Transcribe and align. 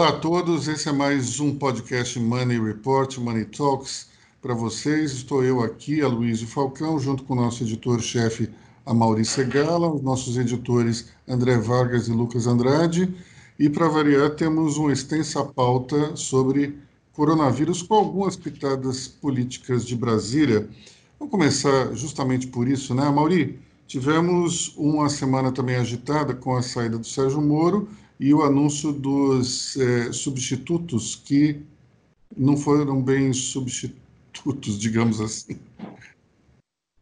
Olá 0.00 0.08
a 0.08 0.12
todos, 0.12 0.66
esse 0.66 0.88
é 0.88 0.92
mais 0.92 1.40
um 1.40 1.54
podcast 1.54 2.18
Money 2.18 2.58
Report, 2.58 3.18
Money 3.18 3.44
Talks 3.44 4.08
para 4.40 4.54
vocês. 4.54 5.12
Estou 5.12 5.44
eu 5.44 5.62
aqui, 5.62 6.00
a 6.00 6.08
Luiz 6.08 6.40
Falcão, 6.40 6.98
junto 6.98 7.22
com 7.22 7.34
o 7.34 7.36
nosso 7.36 7.64
editor-chefe, 7.64 8.48
a 8.86 8.94
Maurício 8.94 9.34
Segala, 9.34 9.92
os 9.92 10.00
nossos 10.00 10.38
editores 10.38 11.10
André 11.28 11.58
Vargas 11.58 12.08
e 12.08 12.12
Lucas 12.12 12.46
Andrade. 12.46 13.14
E, 13.58 13.68
para 13.68 13.88
variar, 13.88 14.30
temos 14.30 14.78
uma 14.78 14.90
extensa 14.90 15.44
pauta 15.44 16.16
sobre 16.16 16.78
coronavírus 17.12 17.82
com 17.82 17.96
algumas 17.96 18.36
pitadas 18.36 19.06
políticas 19.06 19.84
de 19.84 19.94
Brasília. 19.94 20.66
Vamos 21.18 21.30
começar 21.30 21.94
justamente 21.94 22.46
por 22.46 22.66
isso, 22.66 22.94
né, 22.94 23.06
Mauri? 23.10 23.60
Tivemos 23.86 24.74
uma 24.78 25.10
semana 25.10 25.52
também 25.52 25.76
agitada 25.76 26.34
com 26.34 26.56
a 26.56 26.62
saída 26.62 26.96
do 26.96 27.06
Sérgio 27.06 27.42
Moro 27.42 27.86
e 28.20 28.34
o 28.34 28.42
anúncio 28.42 28.92
dos 28.92 29.78
é, 29.78 30.12
substitutos 30.12 31.16
que 31.16 31.62
não 32.36 32.54
foram 32.54 33.02
bem 33.02 33.32
substitutos, 33.32 34.78
digamos 34.78 35.22
assim. 35.22 35.58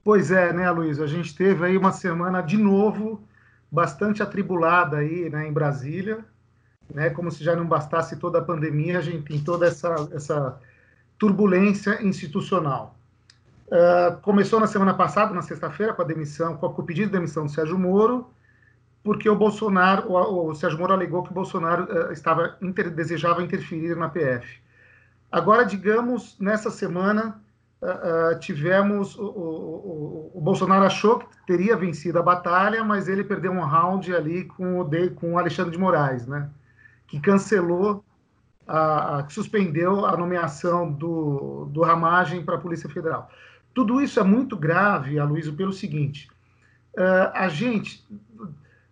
Pois 0.04 0.30
é, 0.30 0.52
né, 0.52 0.70
Luiz? 0.70 1.00
A 1.00 1.08
gente 1.08 1.34
teve 1.34 1.66
aí 1.66 1.76
uma 1.76 1.92
semana 1.92 2.40
de 2.40 2.56
novo 2.56 3.20
bastante 3.70 4.22
atribulada 4.22 4.98
aí, 4.98 5.28
né, 5.28 5.46
em 5.46 5.52
Brasília, 5.52 6.24
né? 6.94 7.10
Como 7.10 7.30
se 7.30 7.44
já 7.44 7.54
não 7.54 7.66
bastasse 7.66 8.16
toda 8.16 8.38
a 8.38 8.42
pandemia, 8.42 8.98
a 8.98 9.02
gente 9.02 9.24
tem 9.24 9.40
toda 9.40 9.66
essa 9.66 10.08
essa 10.12 10.58
turbulência 11.18 12.02
institucional. 12.02 12.96
Uh, 13.66 14.18
começou 14.22 14.58
na 14.58 14.66
semana 14.66 14.94
passada, 14.94 15.34
na 15.34 15.42
sexta-feira, 15.42 15.92
com 15.92 16.00
a 16.00 16.04
demissão, 16.04 16.56
com 16.56 16.66
o 16.66 16.82
pedido 16.82 17.08
de 17.08 17.12
demissão 17.12 17.44
do 17.44 17.50
Sérgio 17.50 17.78
Moro, 17.78 18.30
porque 19.08 19.26
o 19.26 19.34
Bolsonaro, 19.34 20.12
o, 20.12 20.50
o 20.50 20.54
Sérgio 20.54 20.78
Moro 20.78 20.92
alegou 20.92 21.22
que 21.22 21.30
o 21.30 21.34
Bolsonaro 21.34 21.84
uh, 21.84 22.12
estava 22.12 22.58
inter, 22.60 22.90
desejava 22.90 23.42
interferir 23.42 23.96
na 23.96 24.06
PF. 24.06 24.60
Agora, 25.32 25.64
digamos, 25.64 26.36
nessa 26.38 26.70
semana 26.70 27.40
uh, 27.80 28.38
tivemos 28.38 29.16
o, 29.16 29.24
o, 29.24 30.30
o, 30.34 30.40
Bolsonaro 30.42 30.84
achou 30.84 31.20
que 31.20 31.26
teria 31.46 31.74
vencido 31.74 32.18
a 32.18 32.22
batalha, 32.22 32.84
mas 32.84 33.08
ele 33.08 33.24
perdeu 33.24 33.50
um 33.50 33.64
round 33.64 34.14
ali 34.14 34.44
com 34.44 34.78
o 34.78 34.84
de, 34.84 35.08
com 35.08 35.32
o 35.32 35.38
Alexandre 35.38 35.72
de 35.72 35.78
Moraes, 35.78 36.26
né? 36.26 36.50
Que 37.06 37.18
cancelou 37.18 38.04
a, 38.66 39.20
a, 39.20 39.22
que 39.22 39.32
suspendeu 39.32 40.04
a 40.04 40.18
nomeação 40.18 40.92
do, 40.92 41.64
do 41.72 41.80
Ramagem 41.82 42.44
para 42.44 42.56
a 42.56 42.60
Polícia 42.60 42.90
Federal. 42.90 43.30
Tudo 43.72 44.02
isso 44.02 44.20
é 44.20 44.22
muito 44.22 44.54
grave, 44.54 45.18
Aloysio, 45.18 45.54
pelo 45.54 45.72
seguinte: 45.72 46.28
uh, 46.94 47.32
a 47.32 47.48
gente, 47.48 48.06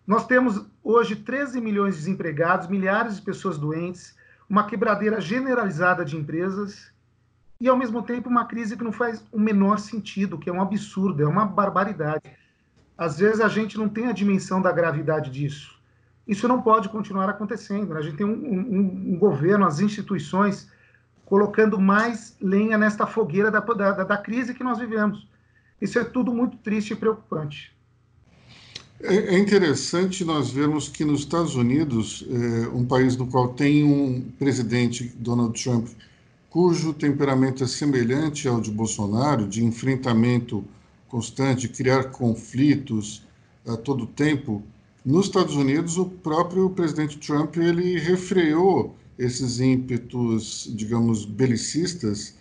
nós 0.07 0.25
temos 0.25 0.65
hoje 0.81 1.17
13 1.17 1.59
milhões 1.59 1.95
de 1.95 1.99
desempregados, 1.99 2.67
milhares 2.67 3.17
de 3.17 3.21
pessoas 3.21 3.57
doentes, 3.57 4.15
uma 4.49 4.65
quebradeira 4.65 5.19
generalizada 5.19 6.05
de 6.05 6.15
empresas 6.15 6.89
e, 7.59 7.67
ao 7.67 7.75
mesmo 7.75 8.01
tempo, 8.01 8.29
uma 8.29 8.45
crise 8.45 8.77
que 8.77 8.83
não 8.85 8.93
faz 8.93 9.21
o 9.33 9.39
menor 9.39 9.79
sentido, 9.79 10.37
que 10.37 10.49
é 10.49 10.53
um 10.53 10.61
absurdo, 10.61 11.21
é 11.21 11.27
uma 11.27 11.45
barbaridade. 11.45 12.23
Às 12.97 13.19
vezes 13.19 13.41
a 13.41 13.49
gente 13.49 13.77
não 13.77 13.89
tem 13.89 14.07
a 14.07 14.13
dimensão 14.13 14.61
da 14.61 14.71
gravidade 14.71 15.29
disso. 15.29 15.77
Isso 16.25 16.47
não 16.47 16.61
pode 16.61 16.87
continuar 16.87 17.29
acontecendo. 17.29 17.93
Né? 17.93 17.99
A 17.99 18.03
gente 18.03 18.15
tem 18.15 18.25
um, 18.25 18.31
um, 18.31 19.13
um 19.13 19.19
governo, 19.19 19.65
as 19.65 19.81
instituições 19.81 20.71
colocando 21.25 21.77
mais 21.79 22.37
lenha 22.41 22.77
nesta 22.77 23.05
fogueira 23.05 23.51
da, 23.51 23.59
da, 23.59 24.03
da 24.05 24.17
crise 24.17 24.53
que 24.53 24.63
nós 24.63 24.79
vivemos. 24.79 25.27
Isso 25.81 25.99
é 25.99 26.03
tudo 26.05 26.33
muito 26.33 26.55
triste 26.57 26.93
e 26.93 26.95
preocupante. 26.95 27.76
É, 29.01 29.35
é 29.35 29.37
interessante 29.37 30.25
nós 30.25 30.49
vermos 30.49 30.89
que 30.89 31.05
nos 31.05 31.19
Estados 31.19 31.55
Unidos, 31.55 32.25
é, 32.29 32.67
um 32.69 32.83
país 32.85 33.15
no 33.15 33.27
qual 33.27 33.49
tem 33.49 33.83
um 33.83 34.21
presidente, 34.39 35.13
Donald 35.19 35.61
Trump, 35.61 35.87
cujo 36.49 36.93
temperamento 36.93 37.63
é 37.63 37.67
semelhante 37.67 38.47
ao 38.47 38.59
de 38.59 38.71
Bolsonaro, 38.71 39.47
de 39.47 39.63
enfrentamento 39.63 40.65
constante, 41.07 41.69
criar 41.69 42.05
conflitos 42.05 43.23
a 43.67 43.77
todo 43.77 44.07
tempo, 44.07 44.63
nos 45.05 45.27
Estados 45.27 45.55
Unidos 45.55 45.97
o 45.97 46.05
próprio 46.05 46.69
presidente 46.69 47.17
Trump 47.17 47.55
ele 47.57 47.99
refreou 47.99 48.95
esses 49.17 49.59
ímpetos, 49.59 50.69
digamos, 50.75 51.25
belicistas 51.25 52.35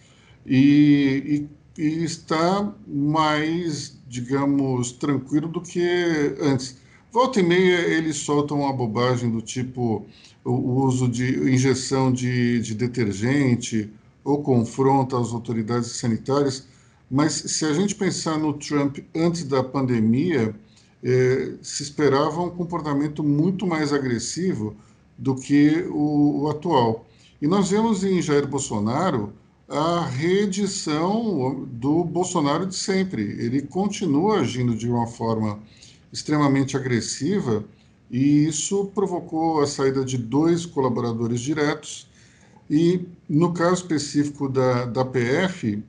e, 0.45 1.23
e, 1.27 1.49
e, 1.79 2.05
está 2.05 2.73
mais, 2.87 3.99
digamos, 4.09 4.93
tranquilo 4.93 5.49
do 5.49 5.61
que 5.61 6.37
antes. 6.41 6.79
Volta 7.13 7.41
e 7.41 7.43
meia 7.43 7.79
eles 7.79 8.17
soltam 8.17 8.61
uma 8.61 8.73
bobagem 8.73 9.31
do 9.31 9.41
tipo 9.41 10.07
o, 10.45 10.85
uso 10.85 11.09
de 11.09 11.53
injeção 11.53 12.13
de, 12.13 12.61
de 12.61 12.75
detergente 12.75 13.91
ou 14.25 14.43
confronta 14.43 15.19
as 15.19 15.33
autoridades 15.33 15.91
sanitárias, 15.93 16.69
mas 17.11 17.33
se 17.33 17.65
a 17.65 17.73
gente 17.73 17.95
pensar 17.95 18.39
no 18.39 18.53
Trump 18.53 18.99
antes 19.15 19.45
da 19.45 19.63
pandemia, 19.63 20.55
eh, 21.03 21.55
se 21.63 21.83
esperava 21.85 22.43
um 22.43 22.51
comportamento 22.51 23.23
muito 23.23 23.67
mais 23.67 23.93
agressivo 23.93 24.75
do 25.17 25.35
que 25.35 25.87
o, 25.91 26.43
o 26.43 26.51
atual. 26.51 27.07
E 27.41 27.47
nós 27.47 27.71
vemos 27.71 28.03
em 28.03 28.21
Jair 28.21 28.47
Bolsonaro 28.47 29.33
a 29.69 30.05
reedição 30.07 31.65
do 31.67 32.05
Bolsonaro 32.05 32.67
de 32.67 32.75
sempre. 32.77 33.23
Ele 33.23 33.63
continua 33.63 34.41
agindo 34.41 34.77
de 34.77 34.89
uma 34.89 35.07
forma 35.07 35.61
extremamente 36.13 36.77
agressiva 36.77 37.65
e 38.11 38.47
isso 38.47 38.87
provocou 38.95 39.61
a 39.61 39.67
saída 39.67 40.05
de 40.05 40.17
dois 40.17 40.65
colaboradores 40.65 41.41
diretos. 41.41 42.09
E 42.71 43.07
no 43.29 43.53
caso 43.53 43.83
específico 43.83 44.49
da, 44.49 44.85
da 44.87 45.05
PF, 45.05 45.83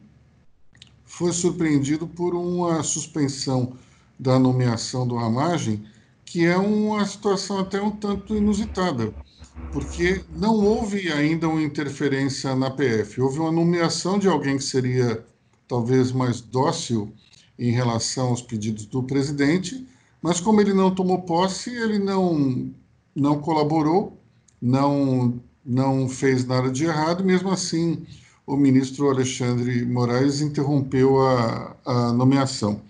foi 1.05 1.31
surpreendido 1.31 2.07
por 2.07 2.35
uma 2.35 2.83
suspensão 2.83 3.73
da 4.19 4.39
nomeação 4.39 5.07
do 5.07 5.15
Ramagem 5.15 5.83
que 6.27 6.45
é 6.45 6.57
uma 6.57 7.05
situação 7.05 7.59
até 7.59 7.81
um 7.81 7.89
tanto 7.89 8.35
inusitada, 8.35 9.13
porque 9.71 10.23
não 10.35 10.55
houve 10.55 11.11
ainda 11.11 11.47
uma 11.47 11.61
interferência 11.61 12.55
na 12.55 12.71
PF. 12.71 13.21
Houve 13.21 13.39
uma 13.39 13.51
nomeação 13.51 14.17
de 14.17 14.27
alguém 14.27 14.57
que 14.57 14.63
seria 14.63 15.23
talvez 15.67 16.11
mais 16.11 16.41
dócil 16.41 17.11
em 17.59 17.71
relação 17.71 18.29
aos 18.29 18.41
pedidos 18.41 18.85
do 18.85 19.03
presidente, 19.03 19.87
mas 20.21 20.39
como 20.39 20.61
ele 20.61 20.73
não 20.73 20.93
tomou 20.93 21.21
posse, 21.23 21.69
ele 21.69 21.99
não, 21.99 22.71
não 23.15 23.39
colaborou, 23.39 24.17
não, 24.61 25.39
não 25.65 26.07
fez 26.07 26.45
nada 26.45 26.71
de 26.71 26.85
errado, 26.85 27.23
mesmo 27.23 27.49
assim 27.49 28.05
o 28.45 28.55
ministro 28.55 29.09
Alexandre 29.09 29.85
Moraes 29.85 30.39
interrompeu 30.39 31.21
a, 31.21 31.75
a 31.85 32.13
nomeação. 32.13 32.81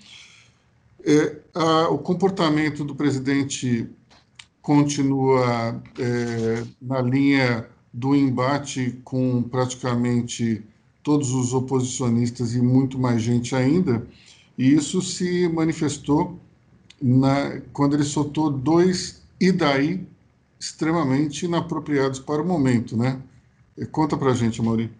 É, 1.04 1.38
a, 1.56 1.90
o 1.90 1.98
comportamento 1.98 2.84
do 2.84 2.94
presidente 2.94 3.90
continua 4.68 5.82
é, 5.98 6.66
na 6.82 7.02
linha 7.02 7.66
do 7.94 8.14
embate 8.14 9.00
com 9.02 9.42
praticamente 9.42 10.62
todos 11.02 11.32
os 11.32 11.54
oposicionistas 11.54 12.54
e 12.54 12.62
muito 12.62 13.00
mais 13.00 13.22
gente 13.22 13.56
ainda, 13.56 14.06
e 14.58 14.74
isso 14.74 15.02
se 15.02 15.48
manifestou 15.48 16.38
na, 17.02 17.62
quando 17.72 17.96
ele 17.96 18.04
soltou 18.04 18.52
dois 18.52 19.24
e 19.40 19.54
daí 19.54 20.06
extremamente 20.60 21.46
inapropriados 21.46 22.20
para 22.20 22.42
o 22.42 22.46
momento, 22.46 22.98
né? 22.98 23.22
Conta 23.90 24.18
para 24.18 24.32
a 24.32 24.36
gente, 24.36 24.62
Mauri. 24.62 24.92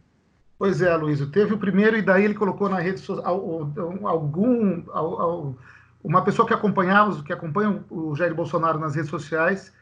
Pois 0.58 0.82
é, 0.82 0.96
Luiz, 0.96 1.20
teve 1.32 1.56
o 1.56 1.58
primeiro 1.58 1.98
e 1.98 2.02
daí 2.02 2.24
ele 2.24 2.36
colocou 2.36 2.70
na 2.70 2.80
rede 2.80 3.02
social 3.02 3.70
algum, 4.04 4.84
uma 6.08 6.24
pessoa 6.24 6.48
que 6.48 6.54
acompanhava, 6.54 7.22
que 7.22 7.34
acompanha 7.34 7.84
o 7.90 8.16
Jair 8.16 8.34
Bolsonaro 8.34 8.80
nas 8.80 8.96
redes 8.96 9.10
sociais, 9.10 9.74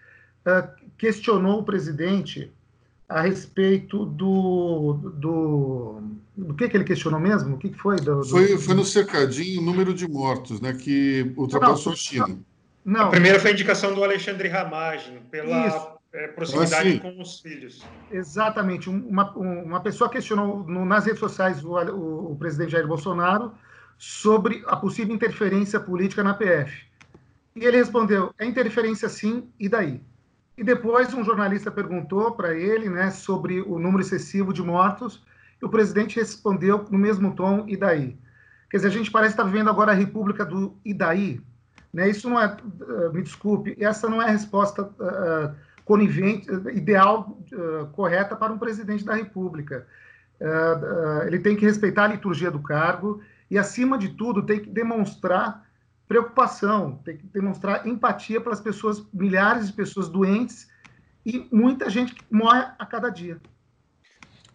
uh, 0.46 0.68
questionou 0.98 1.60
o 1.60 1.64
presidente 1.64 2.52
a 3.08 3.22
respeito 3.22 4.06
do, 4.06 4.94
do, 5.14 6.02
do 6.36 6.54
que, 6.56 6.68
que 6.68 6.76
ele 6.76 6.84
questionou 6.84 7.20
mesmo? 7.20 7.56
O 7.56 7.58
que, 7.60 7.70
que 7.70 7.78
foi? 7.78 7.98
Do, 7.98 8.22
do... 8.22 8.26
Foi, 8.26 8.58
foi 8.58 8.74
no 8.74 8.84
cercadinho 8.84 9.62
o 9.62 9.64
número 9.64 9.94
de 9.94 10.08
mortos, 10.08 10.60
né, 10.60 10.74
que 10.74 11.32
ultrapassou 11.38 11.92
não, 11.92 11.94
a 11.94 11.96
China. 11.96 12.40
Não. 12.84 13.02
A 13.02 13.10
primeira 13.10 13.40
foi 13.40 13.52
a 13.52 13.54
indicação 13.54 13.94
do 13.94 14.04
Alexandre 14.04 14.48
Ramagem, 14.48 15.20
pela 15.30 16.00
é, 16.12 16.28
proximidade 16.30 16.90
assim. 16.90 16.98
com 16.98 17.22
os 17.22 17.40
filhos. 17.40 17.84
Exatamente. 18.12 18.90
Uma, 18.90 19.32
uma 19.38 19.80
pessoa 19.82 20.10
questionou 20.10 20.66
no, 20.68 20.86
nas 20.86 21.06
redes 21.06 21.20
sociais 21.20 21.64
o, 21.64 21.70
o, 21.70 22.32
o 22.32 22.36
presidente 22.36 22.72
Jair 22.72 22.88
Bolsonaro 22.88 23.54
sobre 23.98 24.64
a 24.68 24.76
possível 24.76 25.16
interferência 25.16 25.80
política 25.80 26.24
na 26.24 26.34
PF. 26.34 26.86
E 27.56 27.64
ele 27.64 27.78
respondeu: 27.78 28.34
é 28.38 28.46
interferência 28.46 29.08
sim, 29.08 29.50
e 29.60 29.70
daí? 29.70 30.02
E 30.58 30.64
depois 30.64 31.14
um 31.14 31.24
jornalista 31.24 31.70
perguntou 31.70 32.32
para 32.32 32.54
ele 32.56 32.90
né, 32.90 33.12
sobre 33.12 33.62
o 33.62 33.78
número 33.78 34.02
excessivo 34.02 34.54
de 34.54 34.62
mortos, 34.62 35.24
e 35.62 35.66
o 35.66 35.70
presidente 35.70 36.20
respondeu 36.20 36.86
no 36.90 36.98
mesmo 36.98 37.34
tom: 37.34 37.66
e 37.68 37.78
daí? 37.78 38.18
Quer 38.70 38.78
dizer, 38.78 38.90
a 38.90 38.92
gente 38.92 39.12
parece 39.12 39.34
estar 39.34 39.44
vivendo 39.44 39.70
agora 39.70 39.92
a 39.92 39.96
república 39.96 40.46
do 40.46 40.78
e 40.84 40.94
daí? 40.94 41.42
Né? 41.94 42.10
Isso 42.10 42.30
não 42.30 42.40
é, 42.40 42.48
uh, 42.48 43.14
me 43.14 43.22
desculpe, 43.22 43.76
essa 43.80 44.10
não 44.10 44.22
é 44.22 44.26
a 44.26 44.32
resposta 44.32 44.84
uh, 44.84 45.56
conivente, 45.86 46.50
ideal, 46.74 47.40
uh, 47.54 47.88
correta 47.94 48.36
para 48.36 48.52
um 48.52 48.58
presidente 48.58 49.06
da 49.06 49.14
República. 49.14 49.88
Uh, 50.42 51.26
ele 51.28 51.40
tem 51.40 51.56
que 51.56 51.66
respeitar 51.66 52.04
a 52.04 52.08
liturgia 52.08 52.52
do 52.52 52.60
cargo 52.60 53.22
e, 53.50 53.58
acima 53.58 53.98
de 53.98 54.10
tudo, 54.10 54.44
tem 54.44 54.60
que 54.60 54.70
demonstrar 54.70 55.66
preocupação, 56.08 57.00
tem 57.04 57.18
que 57.18 57.26
demonstrar 57.28 57.88
empatia 57.88 58.40
pelas 58.40 58.60
pessoas, 58.60 59.04
milhares 59.14 59.68
de 59.68 59.74
pessoas 59.74 60.08
doentes 60.08 60.68
e 61.26 61.48
muita 61.52 61.90
gente 61.90 62.14
que 62.14 62.24
morre 62.30 62.66
a 62.78 62.86
cada 62.86 63.10
dia. 63.10 63.42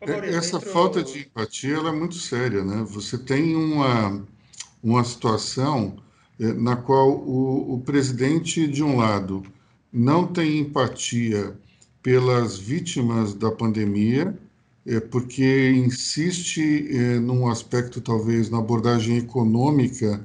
É, 0.00 0.30
essa 0.30 0.60
falta 0.60 1.02
de 1.02 1.20
empatia 1.20 1.76
é 1.76 1.92
muito 1.92 2.14
séria, 2.14 2.64
né? 2.64 2.84
Você 2.88 3.18
tem 3.18 3.54
uma, 3.54 4.24
uma 4.82 5.04
situação 5.04 5.96
é, 6.38 6.52
na 6.54 6.76
qual 6.76 7.10
o, 7.10 7.74
o 7.74 7.80
presidente, 7.80 8.66
de 8.66 8.82
um 8.82 8.96
lado, 8.96 9.42
não 9.92 10.26
tem 10.26 10.60
empatia 10.60 11.54
pelas 12.02 12.56
vítimas 12.56 13.34
da 13.34 13.50
pandemia, 13.50 14.38
é, 14.86 15.00
porque 15.00 15.70
insiste 15.70 16.88
é, 16.90 17.18
num 17.18 17.48
aspecto, 17.48 18.00
talvez, 18.00 18.48
na 18.48 18.58
abordagem 18.58 19.18
econômica 19.18 20.22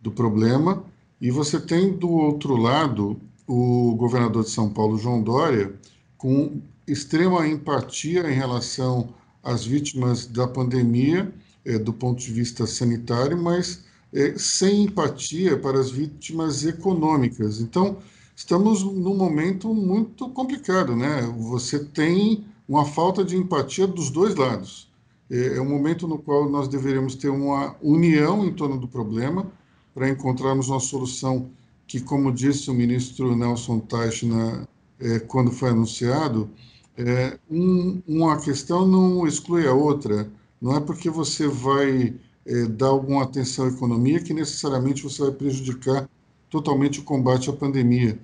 do 0.00 0.10
problema, 0.10 0.84
e 1.20 1.30
você 1.30 1.60
tem, 1.60 1.92
do 1.92 2.10
outro 2.10 2.56
lado, 2.56 3.20
o 3.46 3.94
governador 3.96 4.44
de 4.44 4.50
São 4.50 4.70
Paulo, 4.70 4.98
João 4.98 5.22
Dória, 5.22 5.74
com 6.16 6.60
extrema 6.86 7.46
empatia 7.46 8.30
em 8.30 8.34
relação 8.34 9.14
às 9.42 9.64
vítimas 9.64 10.26
da 10.26 10.46
pandemia, 10.46 11.32
é, 11.64 11.78
do 11.78 11.92
ponto 11.92 12.20
de 12.20 12.32
vista 12.32 12.66
sanitário, 12.66 13.36
mas 13.36 13.84
é, 14.12 14.34
sem 14.38 14.84
empatia 14.84 15.56
para 15.58 15.78
as 15.78 15.90
vítimas 15.90 16.64
econômicas. 16.64 17.60
Então, 17.60 17.98
estamos 18.34 18.82
num 18.82 19.16
momento 19.16 19.74
muito 19.74 20.28
complicado, 20.30 20.94
né? 20.96 21.22
Você 21.36 21.84
tem 21.84 22.44
uma 22.68 22.84
falta 22.84 23.24
de 23.24 23.36
empatia 23.36 23.86
dos 23.86 24.10
dois 24.10 24.34
lados. 24.34 24.88
É, 25.30 25.56
é 25.56 25.60
um 25.60 25.68
momento 25.68 26.06
no 26.06 26.18
qual 26.18 26.48
nós 26.48 26.68
deveríamos 26.68 27.14
ter 27.14 27.28
uma 27.28 27.76
união 27.82 28.44
em 28.44 28.52
torno 28.52 28.78
do 28.78 28.86
problema 28.86 29.50
para 29.94 30.08
encontrarmos 30.08 30.68
uma 30.68 30.80
solução 30.80 31.50
que, 31.86 32.00
como 32.00 32.30
disse 32.32 32.70
o 32.70 32.74
ministro 32.74 33.34
Nelson 33.34 33.80
Teichner 33.80 34.66
é, 35.00 35.18
quando 35.20 35.50
foi 35.50 35.70
anunciado, 35.70 36.50
é, 36.96 37.38
um, 37.50 38.02
uma 38.06 38.38
questão 38.40 38.86
não 38.86 39.26
exclui 39.26 39.66
a 39.66 39.72
outra. 39.72 40.30
Não 40.60 40.76
é 40.76 40.80
porque 40.80 41.08
você 41.08 41.46
vai 41.46 42.14
é, 42.44 42.64
dar 42.66 42.88
alguma 42.88 43.22
atenção 43.22 43.66
à 43.66 43.68
economia 43.68 44.20
que 44.20 44.34
necessariamente 44.34 45.02
você 45.02 45.22
vai 45.22 45.30
prejudicar 45.30 46.08
totalmente 46.50 47.00
o 47.00 47.04
combate 47.04 47.48
à 47.48 47.52
pandemia. 47.52 48.18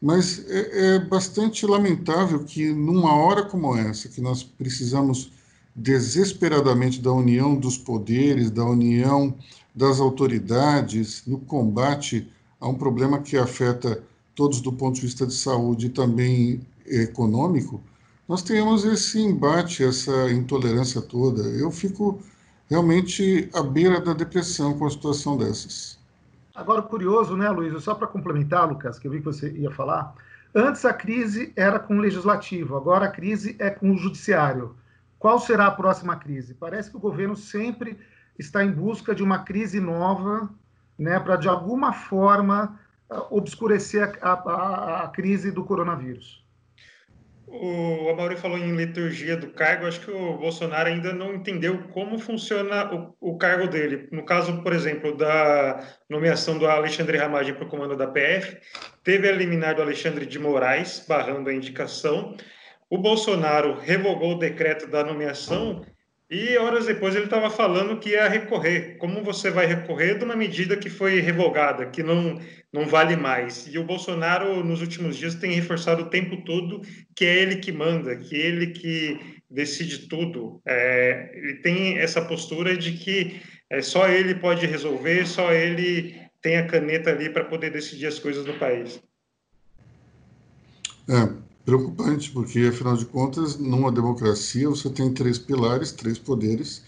Mas 0.00 0.44
é, 0.48 0.94
é 0.94 0.98
bastante 0.98 1.66
lamentável 1.66 2.44
que, 2.44 2.72
numa 2.72 3.14
hora 3.14 3.42
como 3.42 3.76
essa, 3.76 4.08
que 4.08 4.20
nós 4.20 4.42
precisamos 4.42 5.32
desesperadamente 5.74 7.00
da 7.00 7.12
união 7.12 7.54
dos 7.54 7.76
poderes, 7.76 8.50
da 8.50 8.64
união 8.64 9.34
das 9.74 10.00
autoridades 10.00 11.22
no 11.26 11.38
combate 11.38 12.28
a 12.60 12.68
um 12.68 12.74
problema 12.74 13.20
que 13.20 13.36
afeta 13.36 14.02
todos 14.34 14.60
do 14.60 14.72
ponto 14.72 14.96
de 14.96 15.02
vista 15.02 15.26
de 15.26 15.34
saúde 15.34 15.86
e 15.86 15.90
também 15.90 16.60
econômico, 16.86 17.80
nós 18.28 18.42
tenhamos 18.42 18.84
esse 18.84 19.20
embate, 19.20 19.82
essa 19.82 20.30
intolerância 20.30 21.00
toda. 21.00 21.42
Eu 21.42 21.70
fico 21.70 22.20
realmente 22.68 23.48
à 23.54 23.62
beira 23.62 24.00
da 24.00 24.12
depressão 24.12 24.78
com 24.78 24.86
a 24.86 24.90
situação 24.90 25.36
dessas. 25.36 25.97
Agora, 26.58 26.82
curioso, 26.82 27.36
né, 27.36 27.48
Luiz? 27.50 27.80
Só 27.84 27.94
para 27.94 28.08
complementar, 28.08 28.68
Lucas, 28.68 28.98
que 28.98 29.06
eu 29.06 29.12
vi 29.12 29.20
que 29.20 29.24
você 29.24 29.48
ia 29.52 29.70
falar. 29.70 30.12
Antes 30.52 30.84
a 30.84 30.92
crise 30.92 31.52
era 31.54 31.78
com 31.78 31.96
o 31.96 32.00
legislativo, 32.00 32.76
agora 32.76 33.06
a 33.06 33.10
crise 33.10 33.54
é 33.60 33.70
com 33.70 33.92
o 33.92 33.96
judiciário. 33.96 34.74
Qual 35.20 35.38
será 35.38 35.66
a 35.66 35.70
próxima 35.70 36.16
crise? 36.16 36.54
Parece 36.54 36.90
que 36.90 36.96
o 36.96 37.00
governo 37.00 37.36
sempre 37.36 37.96
está 38.36 38.64
em 38.64 38.72
busca 38.72 39.14
de 39.14 39.22
uma 39.22 39.44
crise 39.44 39.78
nova, 39.78 40.50
né, 40.98 41.20
para 41.20 41.36
de 41.36 41.48
alguma 41.48 41.92
forma 41.92 42.76
obscurecer 43.30 44.18
a, 44.20 44.32
a, 44.32 45.04
a 45.04 45.08
crise 45.08 45.52
do 45.52 45.64
coronavírus. 45.64 46.44
O 47.50 48.10
Amaury 48.10 48.36
falou 48.36 48.58
em 48.58 48.76
liturgia 48.76 49.36
do 49.36 49.48
cargo, 49.48 49.86
acho 49.86 50.00
que 50.00 50.10
o 50.10 50.36
Bolsonaro 50.36 50.88
ainda 50.88 51.12
não 51.12 51.34
entendeu 51.34 51.88
como 51.88 52.18
funciona 52.18 52.94
o, 52.94 53.32
o 53.32 53.38
cargo 53.38 53.66
dele. 53.66 54.06
No 54.12 54.24
caso, 54.24 54.62
por 54.62 54.72
exemplo, 54.72 55.16
da 55.16 55.82
nomeação 56.10 56.58
do 56.58 56.66
Alexandre 56.66 57.16
Ramagem 57.16 57.54
para 57.54 57.64
o 57.64 57.68
comando 57.68 57.96
da 57.96 58.06
PF, 58.06 58.58
teve 59.02 59.28
a 59.28 59.32
liminar 59.32 59.74
do 59.74 59.82
Alexandre 59.82 60.26
de 60.26 60.38
Moraes, 60.38 61.04
barrando 61.08 61.48
a 61.48 61.54
indicação. 61.54 62.36
O 62.90 62.98
Bolsonaro 62.98 63.78
revogou 63.78 64.32
o 64.32 64.38
decreto 64.38 64.86
da 64.86 65.02
nomeação 65.02 65.84
e 66.30 66.58
horas 66.58 66.84
depois 66.84 67.14
ele 67.14 67.24
estava 67.24 67.48
falando 67.48 67.98
que 67.98 68.10
ia 68.10 68.28
recorrer. 68.28 68.96
Como 68.98 69.24
você 69.24 69.50
vai 69.50 69.64
recorrer 69.64 70.18
de 70.18 70.24
uma 70.24 70.36
medida 70.36 70.76
que 70.76 70.90
foi 70.90 71.20
revogada, 71.20 71.86
que 71.86 72.02
não, 72.02 72.38
não 72.70 72.86
vale 72.86 73.16
mais? 73.16 73.66
E 73.66 73.78
o 73.78 73.84
Bolsonaro, 73.84 74.62
nos 74.62 74.82
últimos 74.82 75.16
dias, 75.16 75.34
tem 75.34 75.52
reforçado 75.52 76.02
o 76.02 76.10
tempo 76.10 76.44
todo 76.44 76.82
que 77.16 77.24
é 77.24 77.42
ele 77.42 77.56
que 77.56 77.72
manda, 77.72 78.14
que 78.14 78.36
é 78.36 78.46
ele 78.46 78.66
que 78.68 79.38
decide 79.50 80.06
tudo. 80.06 80.60
É, 80.66 81.30
ele 81.34 81.54
tem 81.62 81.96
essa 81.96 82.20
postura 82.20 82.76
de 82.76 82.92
que 82.92 83.40
é, 83.70 83.80
só 83.80 84.06
ele 84.06 84.34
pode 84.34 84.66
resolver, 84.66 85.26
só 85.26 85.50
ele 85.52 86.14
tem 86.42 86.58
a 86.58 86.66
caneta 86.66 87.10
ali 87.10 87.30
para 87.30 87.44
poder 87.44 87.70
decidir 87.70 88.06
as 88.06 88.18
coisas 88.18 88.44
no 88.44 88.58
país. 88.58 89.02
É, 91.08 91.47
preocupante, 91.68 92.30
porque, 92.30 92.60
afinal 92.60 92.96
de 92.96 93.04
contas, 93.04 93.58
numa 93.58 93.92
democracia 93.92 94.70
você 94.70 94.88
tem 94.88 95.12
três 95.12 95.38
pilares, 95.38 95.92
três 95.92 96.18
poderes, 96.18 96.82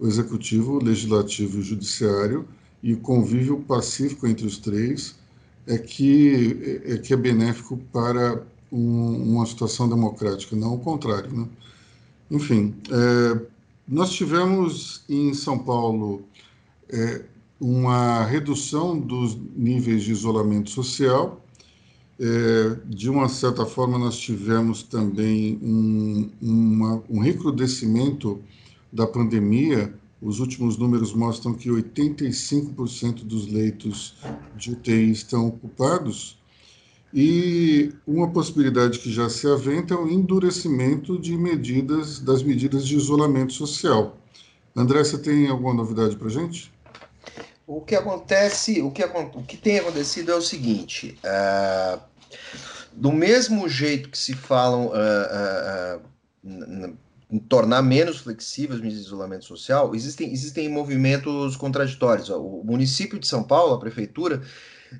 o 0.00 0.06
executivo, 0.06 0.78
o 0.78 0.82
legislativo 0.82 1.58
e 1.58 1.60
o 1.60 1.62
judiciário, 1.62 2.48
e 2.82 2.94
o 2.94 2.96
convívio 2.96 3.58
pacífico 3.60 4.26
entre 4.26 4.46
os 4.46 4.56
três 4.56 5.14
é 5.66 5.76
que 5.76 6.82
é, 6.86 6.96
que 6.96 7.12
é 7.12 7.16
benéfico 7.16 7.76
para 7.92 8.42
um, 8.72 9.34
uma 9.34 9.44
situação 9.44 9.86
democrática, 9.86 10.56
não 10.56 10.76
o 10.76 10.78
contrário. 10.78 11.30
Né? 11.30 11.46
Enfim, 12.30 12.74
é, 12.90 13.38
nós 13.86 14.12
tivemos 14.12 15.04
em 15.10 15.34
São 15.34 15.58
Paulo 15.58 16.22
é, 16.88 17.22
uma 17.60 18.24
redução 18.24 18.98
dos 18.98 19.36
níveis 19.54 20.02
de 20.02 20.10
isolamento 20.10 20.70
social, 20.70 21.41
é, 22.20 22.76
de 22.86 23.08
uma 23.08 23.28
certa 23.28 23.64
forma, 23.66 23.98
nós 23.98 24.18
tivemos 24.18 24.82
também 24.82 25.58
um, 25.62 26.30
uma, 26.40 27.02
um 27.08 27.18
recrudescimento 27.18 28.40
da 28.92 29.06
pandemia. 29.06 29.92
Os 30.20 30.38
últimos 30.38 30.76
números 30.76 31.12
mostram 31.14 31.54
que 31.54 31.68
85% 31.68 33.24
dos 33.24 33.50
leitos 33.50 34.14
de 34.56 34.72
UTI 34.72 35.10
estão 35.10 35.48
ocupados. 35.48 36.38
E 37.14 37.92
uma 38.06 38.30
possibilidade 38.30 38.98
que 38.98 39.12
já 39.12 39.28
se 39.28 39.46
aventa 39.46 39.94
é 39.94 39.96
o 39.96 40.08
endurecimento 40.08 41.18
de 41.18 41.36
medidas 41.36 42.18
das 42.18 42.42
medidas 42.42 42.86
de 42.86 42.96
isolamento 42.96 43.52
social. 43.52 44.16
André, 44.74 45.04
você 45.04 45.18
tem 45.18 45.48
alguma 45.48 45.74
novidade 45.74 46.16
para 46.16 46.30
gente? 46.30 46.71
O 47.66 47.80
que 47.80 47.94
acontece, 47.94 48.82
o 48.82 48.90
que, 48.90 49.04
o 49.04 49.42
que 49.42 49.56
tem 49.56 49.78
acontecido 49.78 50.32
é 50.32 50.34
o 50.34 50.42
seguinte: 50.42 51.18
uh, 51.24 52.00
do 52.92 53.12
mesmo 53.12 53.68
jeito 53.68 54.10
que 54.10 54.18
se 54.18 54.34
falam 54.34 54.86
uh, 54.86 55.98
uh, 55.98 56.98
em 57.30 57.38
tornar 57.38 57.80
menos 57.82 58.18
flexíveis 58.18 58.82
de 58.82 58.88
isolamento 58.88 59.44
social, 59.44 59.94
existem, 59.94 60.30
existem 60.32 60.68
movimentos 60.68 61.56
contraditórios. 61.56 62.28
O 62.28 62.62
município 62.64 63.18
de 63.18 63.26
São 63.26 63.42
Paulo, 63.42 63.74
a 63.74 63.80
prefeitura, 63.80 64.42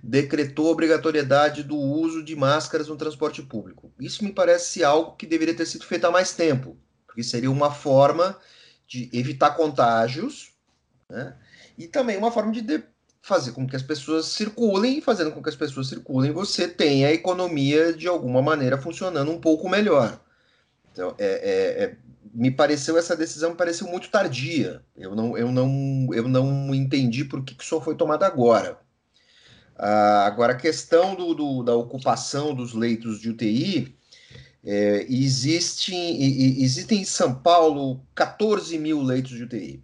decretou 0.02 0.71
obrigatoriedade 0.71 1.62
do 1.62 1.76
uso 1.76 2.23
de 2.23 2.35
máscaras 2.35 2.88
no 2.88 2.97
transporte 2.97 3.42
público. 3.42 3.92
Isso 4.00 4.25
me 4.25 4.33
parece 4.33 4.83
algo 4.83 5.16
que 5.16 5.26
deveria 5.26 5.54
ter 5.54 5.66
sido 5.66 5.85
feito 5.85 6.07
há 6.07 6.11
mais 6.11 6.33
tempo, 6.33 6.76
porque 7.07 7.23
seria 7.23 7.50
uma 7.50 7.71
forma 7.71 8.38
de 8.87 9.11
evitar 9.12 9.50
contágios 9.50 10.52
né? 11.12 11.35
E 11.76 11.86
também 11.86 12.16
uma 12.16 12.30
forma 12.30 12.52
de, 12.52 12.60
de 12.62 12.82
fazer 13.22 13.52
com 13.52 13.66
que 13.66 13.76
as 13.76 13.82
pessoas 13.82 14.26
circulem, 14.26 15.00
fazendo 15.00 15.30
com 15.30 15.42
que 15.42 15.48
as 15.48 15.56
pessoas 15.56 15.88
circulem, 15.88 16.32
você 16.32 16.66
tenha 16.66 17.08
a 17.08 17.12
economia 17.12 17.92
de 17.92 18.08
alguma 18.08 18.42
maneira 18.42 18.76
funcionando 18.76 19.30
um 19.30 19.40
pouco 19.40 19.68
melhor. 19.68 20.20
Então, 20.92 21.14
é, 21.18 21.26
é, 21.26 21.84
é, 21.84 21.96
me 22.34 22.50
pareceu 22.50 22.98
essa 22.98 23.16
decisão 23.16 23.50
me 23.50 23.56
pareceu 23.56 23.86
muito 23.86 24.10
tardia. 24.10 24.82
Eu 24.96 25.14
não, 25.14 25.38
eu 25.38 25.52
não, 25.52 26.08
eu 26.12 26.28
não 26.28 26.74
entendi 26.74 27.24
por 27.24 27.44
que, 27.44 27.54
que 27.54 27.62
isso 27.62 27.80
foi 27.80 27.94
tomado 27.94 28.24
agora. 28.24 28.78
Ah, 29.76 30.26
agora, 30.26 30.52
a 30.52 30.56
questão 30.56 31.14
do, 31.14 31.34
do, 31.34 31.62
da 31.62 31.74
ocupação 31.74 32.54
dos 32.54 32.74
leitos 32.74 33.20
de 33.20 33.30
UTI, 33.30 33.96
é, 34.64 35.06
existe, 35.08 35.94
existem 36.62 37.00
em 37.00 37.04
São 37.04 37.34
Paulo 37.34 38.00
14 38.14 38.78
mil 38.78 39.02
leitos 39.02 39.32
de 39.32 39.44
UTI. 39.44 39.82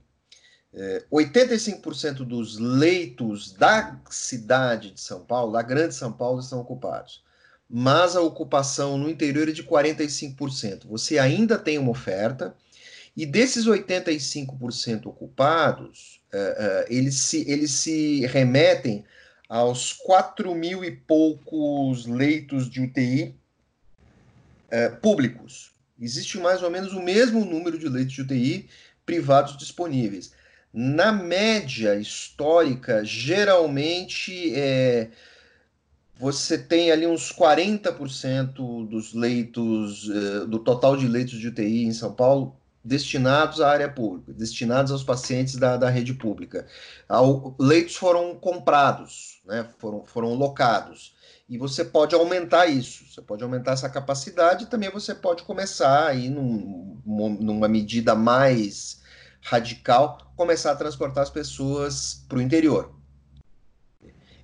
85% 1.11 2.21
é, 2.21 2.25
dos 2.25 2.59
leitos 2.59 3.53
da 3.53 3.99
cidade 4.11 4.93
de 4.93 5.01
São 5.01 5.21
Paulo, 5.21 5.53
da 5.53 5.63
grande 5.63 5.95
São 5.95 6.13
Paulo, 6.13 6.41
estão 6.41 6.61
ocupados. 6.61 7.23
mas 7.69 8.17
a 8.17 8.23
ocupação 8.23 8.97
no 8.97 9.11
interior 9.11 9.49
é 9.49 9.53
de 9.53 9.63
45%. 9.63 10.87
Você 10.87 11.19
ainda 11.19 11.59
tem 11.59 11.77
uma 11.77 11.91
oferta, 11.91 12.55
e 13.19 13.27
desses 13.27 13.67
85% 13.67 15.07
ocupados, 15.07 16.21
uh, 16.33 16.37
uh, 16.37 16.87
eles, 16.89 17.17
se, 17.17 17.45
eles 17.51 17.73
se 17.73 18.25
remetem 18.27 19.05
aos 19.49 19.93
4 19.93 20.55
mil 20.55 20.85
e 20.85 20.93
poucos 20.93 22.07
leitos 22.07 22.71
de 22.71 22.81
UTI 22.81 23.35
uh, 24.71 24.97
públicos. 24.99 25.73
Existe 26.01 26.39
mais 26.39 26.63
ou 26.63 26.71
menos 26.71 26.93
o 26.93 27.03
mesmo 27.03 27.45
número 27.45 27.77
de 27.77 27.89
leitos 27.89 28.15
de 28.15 28.23
UTI 28.23 28.69
privados 29.05 29.57
disponíveis. 29.57 30.33
Na 30.73 31.13
média 31.13 31.95
histórica, 31.97 33.05
geralmente 33.05 34.55
é, 34.55 35.11
você 36.19 36.59
tem 36.59 36.91
ali 36.91 37.07
uns 37.07 37.33
40% 37.33 38.89
dos 38.89 39.15
leitos, 39.15 40.09
uh, 40.09 40.47
do 40.47 40.59
total 40.59 40.97
de 40.97 41.07
leitos 41.07 41.39
de 41.39 41.49
UTI 41.49 41.85
em 41.85 41.93
São 41.93 42.13
Paulo 42.13 42.57
destinados 42.85 43.61
à 43.61 43.71
área 43.71 43.89
pública, 43.89 44.33
destinados 44.33 44.91
aos 44.91 45.05
pacientes 45.05 45.57
da, 45.57 45.77
da 45.77 45.91
rede 45.91 46.15
pública. 46.15 46.67
Ao, 47.09 47.55
leitos 47.59 47.97
foram 47.97 48.35
comprados, 48.35 49.41
né, 49.45 49.69
foram, 49.79 50.05
foram 50.05 50.35
locados. 50.35 51.15
E 51.49 51.57
você 51.57 51.85
pode 51.85 52.15
aumentar 52.15 52.67
isso, 52.67 53.05
você 53.11 53.23
pode 53.23 53.43
aumentar 53.43 53.73
essa 53.73 53.89
capacidade 53.89 54.65
e 54.65 54.67
também 54.67 54.91
você 54.91 55.15
pode 55.15 55.43
começar 55.45 56.09
aí 56.09 56.29
num, 56.29 57.01
numa 57.05 57.69
medida 57.69 58.15
mais 58.15 59.01
radical, 59.49 60.31
começar 60.37 60.73
a 60.73 60.77
transportar 60.77 61.23
as 61.23 61.31
pessoas 61.31 62.23
para 62.29 62.39
o 62.39 62.43
interior. 62.43 62.95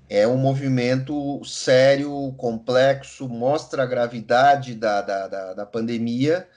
É 0.09 0.27
um 0.27 0.37
movimento 0.37 1.45
sério, 1.45 2.33
complexo, 2.39 3.29
mostra 3.29 3.83
a 3.83 3.87
gravidade 3.87 4.75
da, 4.75 5.03
da, 5.03 5.29
da, 5.29 5.55
da 5.55 5.67
pandemia, 5.67 6.49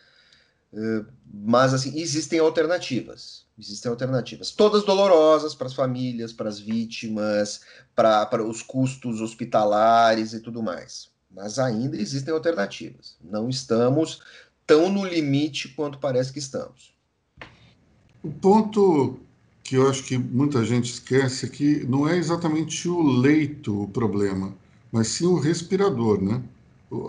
eh, 0.74 1.06
mas 1.26 1.74
assim, 1.74 2.00
existem 2.00 2.40
alternativas. 2.40 3.46
Existem 3.60 3.90
alternativas. 3.90 4.52
Todas 4.52 4.86
dolorosas 4.86 5.56
para 5.56 5.68
as 5.68 5.74
famílias, 5.74 6.32
para 6.32 6.48
as 6.48 6.60
vítimas, 6.60 7.62
para, 7.96 8.26
para 8.28 8.44
os 8.44 8.62
custos 8.62 9.20
hospitalares 9.20 10.34
e 10.34 10.40
tudo 10.40 10.62
mais. 10.62 11.10
Mas 11.30 11.58
ainda 11.58 11.98
existem 11.98 12.34
alternativas. 12.34 13.18
Não 13.22 13.50
estamos 13.50 14.22
tão 14.66 14.90
no 14.90 15.06
limite 15.06 15.70
quanto 15.70 16.00
parece 16.00 16.32
que 16.32 16.40
estamos. 16.40 16.97
O 18.24 18.32
ponto 18.32 19.18
que 19.64 19.76
eu 19.76 19.90
acho 19.90 20.04
que 20.04 20.18
muita 20.18 20.64
gente 20.64 20.92
esquece 20.92 21.46
é 21.46 21.50
que 21.50 21.86
não 21.86 22.08
é 22.08 22.18
exatamente 22.18 22.88
o 22.88 23.02
leito 23.02 23.84
o 23.84 23.88
problema, 23.88 24.54
mas 24.92 25.08
sim 25.08 25.26
o 25.26 25.40
respirador, 25.40 26.22
né? 26.22 26.42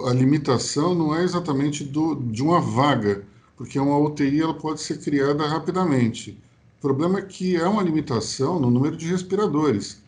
A 0.07 0.12
limitação 0.12 0.95
não 0.95 1.15
é 1.15 1.23
exatamente 1.23 1.85
do, 1.85 2.17
de 2.17 2.43
uma 2.43 2.61
vaga 2.61 3.25
porque 3.59 3.79
uma 3.79 3.99
UTI 3.99 4.41
ela 4.41 4.55
pode 4.55 4.81
ser 4.81 4.99
criada 4.99 5.45
rapidamente. 5.47 6.38
O 6.79 6.81
problema 6.81 7.19
é 7.19 7.23
que 7.23 7.57
há 7.57 7.69
uma 7.69 7.83
limitação 7.83 8.61
no 8.61 8.71
número 8.71 8.97
de 8.97 9.07
respiradores. 9.07 10.00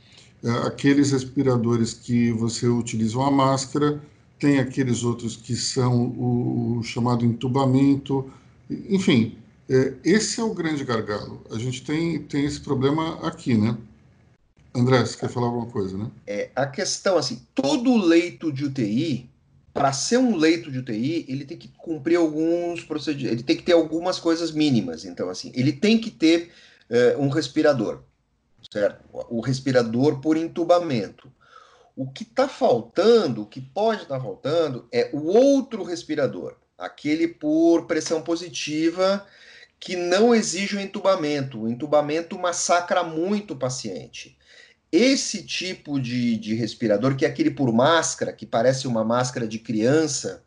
É, 0.42 0.50
aqueles 0.66 1.10
respiradores 1.10 1.92
que 1.92 2.30
você 2.30 2.68
utiliza 2.68 3.18
uma 3.18 3.30
máscara, 3.30 4.00
tem 4.38 4.60
aqueles 4.60 5.02
outros 5.02 5.36
que 5.36 5.56
são 5.56 6.06
o, 6.16 6.78
o 6.78 6.82
chamado 6.84 7.24
entubamento, 7.24 8.30
enfim, 8.88 9.36
é, 9.70 9.94
esse 10.02 10.40
é 10.40 10.42
o 10.42 10.52
grande 10.52 10.82
gargalo. 10.82 11.46
A 11.48 11.56
gente 11.56 11.84
tem, 11.84 12.20
tem 12.24 12.44
esse 12.44 12.58
problema 12.58 13.24
aqui, 13.24 13.56
né? 13.56 13.78
André, 14.74 14.98
você 14.98 15.16
quer 15.16 15.28
falar 15.28 15.46
alguma 15.46 15.66
coisa, 15.66 15.96
né? 15.96 16.10
É, 16.26 16.50
a 16.56 16.66
questão, 16.66 17.16
assim, 17.16 17.46
todo 17.54 17.96
leito 17.96 18.52
de 18.52 18.64
UTI, 18.64 19.30
para 19.72 19.92
ser 19.92 20.18
um 20.18 20.34
leito 20.34 20.72
de 20.72 20.78
UTI, 20.78 21.24
ele 21.28 21.44
tem 21.44 21.56
que 21.56 21.68
cumprir 21.68 22.16
alguns 22.16 22.82
procedimentos, 22.82 23.38
ele 23.38 23.44
tem 23.44 23.56
que 23.56 23.62
ter 23.62 23.72
algumas 23.72 24.18
coisas 24.18 24.50
mínimas. 24.50 25.04
Então, 25.04 25.30
assim, 25.30 25.52
ele 25.54 25.72
tem 25.72 26.00
que 26.00 26.10
ter 26.10 26.50
uh, 26.90 27.22
um 27.22 27.28
respirador, 27.28 28.00
certo? 28.72 29.04
O 29.12 29.40
respirador 29.40 30.20
por 30.20 30.36
entubamento. 30.36 31.32
O 31.94 32.10
que 32.10 32.24
está 32.24 32.48
faltando, 32.48 33.42
o 33.42 33.46
que 33.46 33.60
pode 33.60 34.02
estar 34.02 34.16
tá 34.16 34.20
faltando, 34.20 34.88
é 34.90 35.10
o 35.12 35.26
outro 35.26 35.84
respirador, 35.84 36.56
aquele 36.76 37.28
por 37.28 37.86
pressão 37.86 38.20
positiva 38.20 39.24
que 39.80 39.96
não 39.96 40.34
exige 40.34 40.76
o 40.76 40.80
entubamento. 40.80 41.62
O 41.62 41.68
entubamento 41.68 42.38
massacra 42.38 43.02
muito 43.02 43.54
o 43.54 43.58
paciente. 43.58 44.38
Esse 44.92 45.42
tipo 45.42 45.98
de, 45.98 46.36
de 46.36 46.54
respirador, 46.54 47.16
que 47.16 47.24
é 47.24 47.28
aquele 47.28 47.50
por 47.50 47.72
máscara, 47.72 48.32
que 48.32 48.44
parece 48.44 48.86
uma 48.86 49.02
máscara 49.02 49.48
de 49.48 49.58
criança, 49.58 50.44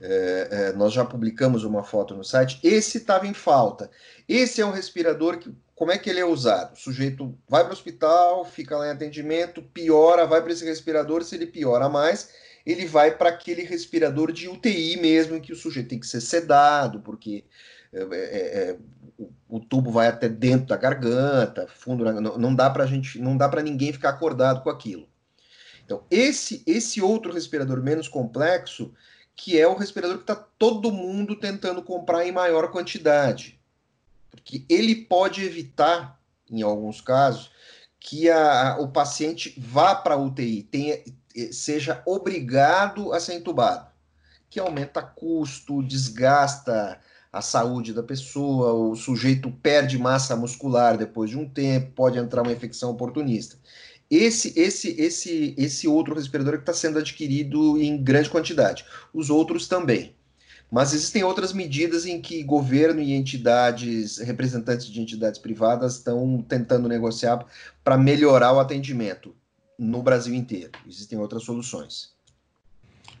é, 0.00 0.48
é, 0.50 0.72
nós 0.72 0.92
já 0.92 1.04
publicamos 1.04 1.64
uma 1.64 1.82
foto 1.82 2.14
no 2.14 2.22
site, 2.22 2.60
esse 2.62 2.98
estava 2.98 3.26
em 3.26 3.34
falta. 3.34 3.90
Esse 4.28 4.60
é 4.60 4.66
um 4.66 4.70
respirador 4.70 5.38
que, 5.38 5.50
como 5.74 5.90
é 5.90 5.98
que 5.98 6.10
ele 6.10 6.20
é 6.20 6.24
usado? 6.24 6.74
O 6.74 6.78
sujeito 6.78 7.36
vai 7.48 7.62
para 7.62 7.70
o 7.70 7.72
hospital, 7.72 8.44
fica 8.44 8.76
lá 8.76 8.86
em 8.88 8.90
atendimento, 8.90 9.62
piora, 9.62 10.26
vai 10.26 10.42
para 10.42 10.52
esse 10.52 10.64
respirador, 10.64 11.24
se 11.24 11.34
ele 11.34 11.46
piora 11.46 11.88
mais, 11.88 12.28
ele 12.66 12.86
vai 12.86 13.16
para 13.16 13.30
aquele 13.30 13.62
respirador 13.62 14.30
de 14.30 14.46
UTI 14.46 14.98
mesmo, 14.98 15.36
em 15.36 15.40
que 15.40 15.52
o 15.52 15.56
sujeito 15.56 15.88
tem 15.88 16.00
que 16.00 16.06
ser 16.06 16.20
sedado, 16.20 17.00
porque 17.00 17.44
é, 17.94 18.00
é, 18.00 18.70
é 18.70 18.78
o, 19.16 19.30
o, 19.48 19.60
tubo 19.60 19.90
vai 19.90 20.08
até 20.08 20.28
dentro 20.28 20.66
da 20.66 20.76
garganta, 20.76 21.68
fundo, 21.68 22.04
não, 22.20 22.36
não 22.36 22.54
dá 22.54 22.68
para 22.68 22.86
gente, 22.86 23.20
não 23.20 23.36
dá 23.36 23.48
para 23.48 23.62
ninguém 23.62 23.92
ficar 23.92 24.10
acordado 24.10 24.62
com 24.62 24.70
aquilo. 24.70 25.08
Então 25.84 26.02
esse 26.10 26.62
esse 26.66 27.00
outro 27.00 27.32
respirador 27.32 27.82
menos 27.82 28.08
complexo, 28.08 28.92
que 29.36 29.58
é 29.58 29.66
o 29.68 29.76
respirador 29.76 30.16
que 30.16 30.24
está 30.24 30.34
todo 30.34 30.90
mundo 30.90 31.36
tentando 31.36 31.82
comprar 31.82 32.26
em 32.26 32.32
maior 32.32 32.70
quantidade, 32.70 33.60
porque 34.30 34.64
ele 34.68 34.96
pode 34.96 35.44
evitar, 35.44 36.20
em 36.50 36.62
alguns 36.62 37.00
casos, 37.00 37.50
que 38.00 38.28
a, 38.28 38.76
o 38.80 38.88
paciente 38.88 39.54
vá 39.56 39.94
para 39.94 40.14
a 40.14 40.18
UTI, 40.18 40.62
tenha, 40.64 40.98
seja 41.52 42.02
obrigado 42.04 43.12
a 43.12 43.20
ser 43.20 43.34
entubado, 43.34 43.86
que 44.50 44.60
aumenta 44.60 45.00
custo, 45.02 45.82
desgasta 45.82 47.00
a 47.34 47.42
saúde 47.42 47.92
da 47.92 48.02
pessoa, 48.02 48.72
o 48.72 48.94
sujeito 48.94 49.50
perde 49.50 49.98
massa 49.98 50.36
muscular 50.36 50.96
depois 50.96 51.28
de 51.28 51.36
um 51.36 51.48
tempo, 51.48 51.90
pode 51.90 52.16
entrar 52.16 52.42
uma 52.42 52.52
infecção 52.52 52.92
oportunista. 52.92 53.56
Esse, 54.08 54.52
esse, 54.56 54.94
esse, 55.00 55.52
esse 55.58 55.88
outro 55.88 56.14
respirador 56.14 56.54
é 56.54 56.56
que 56.58 56.62
está 56.62 56.72
sendo 56.72 56.96
adquirido 56.96 57.76
em 57.82 58.00
grande 58.00 58.30
quantidade. 58.30 58.84
Os 59.12 59.30
outros 59.30 59.66
também. 59.66 60.14
Mas 60.70 60.94
existem 60.94 61.24
outras 61.24 61.52
medidas 61.52 62.06
em 62.06 62.20
que 62.20 62.44
governo 62.44 63.00
e 63.00 63.12
entidades, 63.12 64.18
representantes 64.18 64.86
de 64.86 65.00
entidades 65.00 65.40
privadas, 65.40 65.96
estão 65.96 66.40
tentando 66.48 66.88
negociar 66.88 67.44
para 67.82 67.98
melhorar 67.98 68.52
o 68.52 68.60
atendimento 68.60 69.34
no 69.76 70.02
Brasil 70.04 70.34
inteiro. 70.34 70.70
Existem 70.88 71.18
outras 71.18 71.42
soluções. 71.42 72.10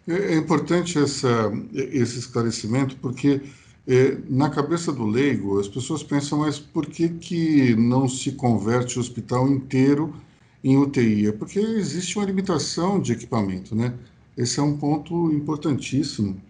É, 0.06 0.34
é 0.34 0.36
importante 0.36 0.98
essa, 0.98 1.50
esse 1.72 2.20
esclarecimento, 2.20 2.96
porque 2.96 3.40
é, 3.86 4.16
na 4.28 4.48
cabeça 4.48 4.92
do 4.92 5.04
leigo, 5.04 5.60
as 5.60 5.68
pessoas 5.68 6.02
pensam, 6.02 6.38
mas 6.38 6.58
por 6.58 6.86
que, 6.86 7.08
que 7.08 7.74
não 7.76 8.08
se 8.08 8.32
converte 8.32 8.96
o 8.96 9.00
hospital 9.00 9.48
inteiro 9.48 10.14
em 10.62 10.76
UTI? 10.76 11.28
É 11.28 11.32
porque 11.32 11.58
existe 11.58 12.16
uma 12.16 12.24
limitação 12.24 12.98
de 12.98 13.12
equipamento, 13.12 13.74
né? 13.74 13.94
Esse 14.36 14.58
é 14.58 14.62
um 14.62 14.76
ponto 14.76 15.30
importantíssimo. 15.32 16.40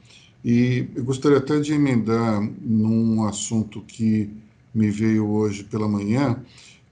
E 0.45 0.87
eu 0.95 1.05
gostaria 1.05 1.39
até 1.39 1.59
de 1.59 1.73
emendar 1.73 2.41
num 2.61 3.25
assunto 3.25 3.81
que 3.83 4.31
me 4.75 4.91
veio 4.91 5.27
hoje 5.29 5.65
pela 5.65 5.89
manhã, 5.89 6.41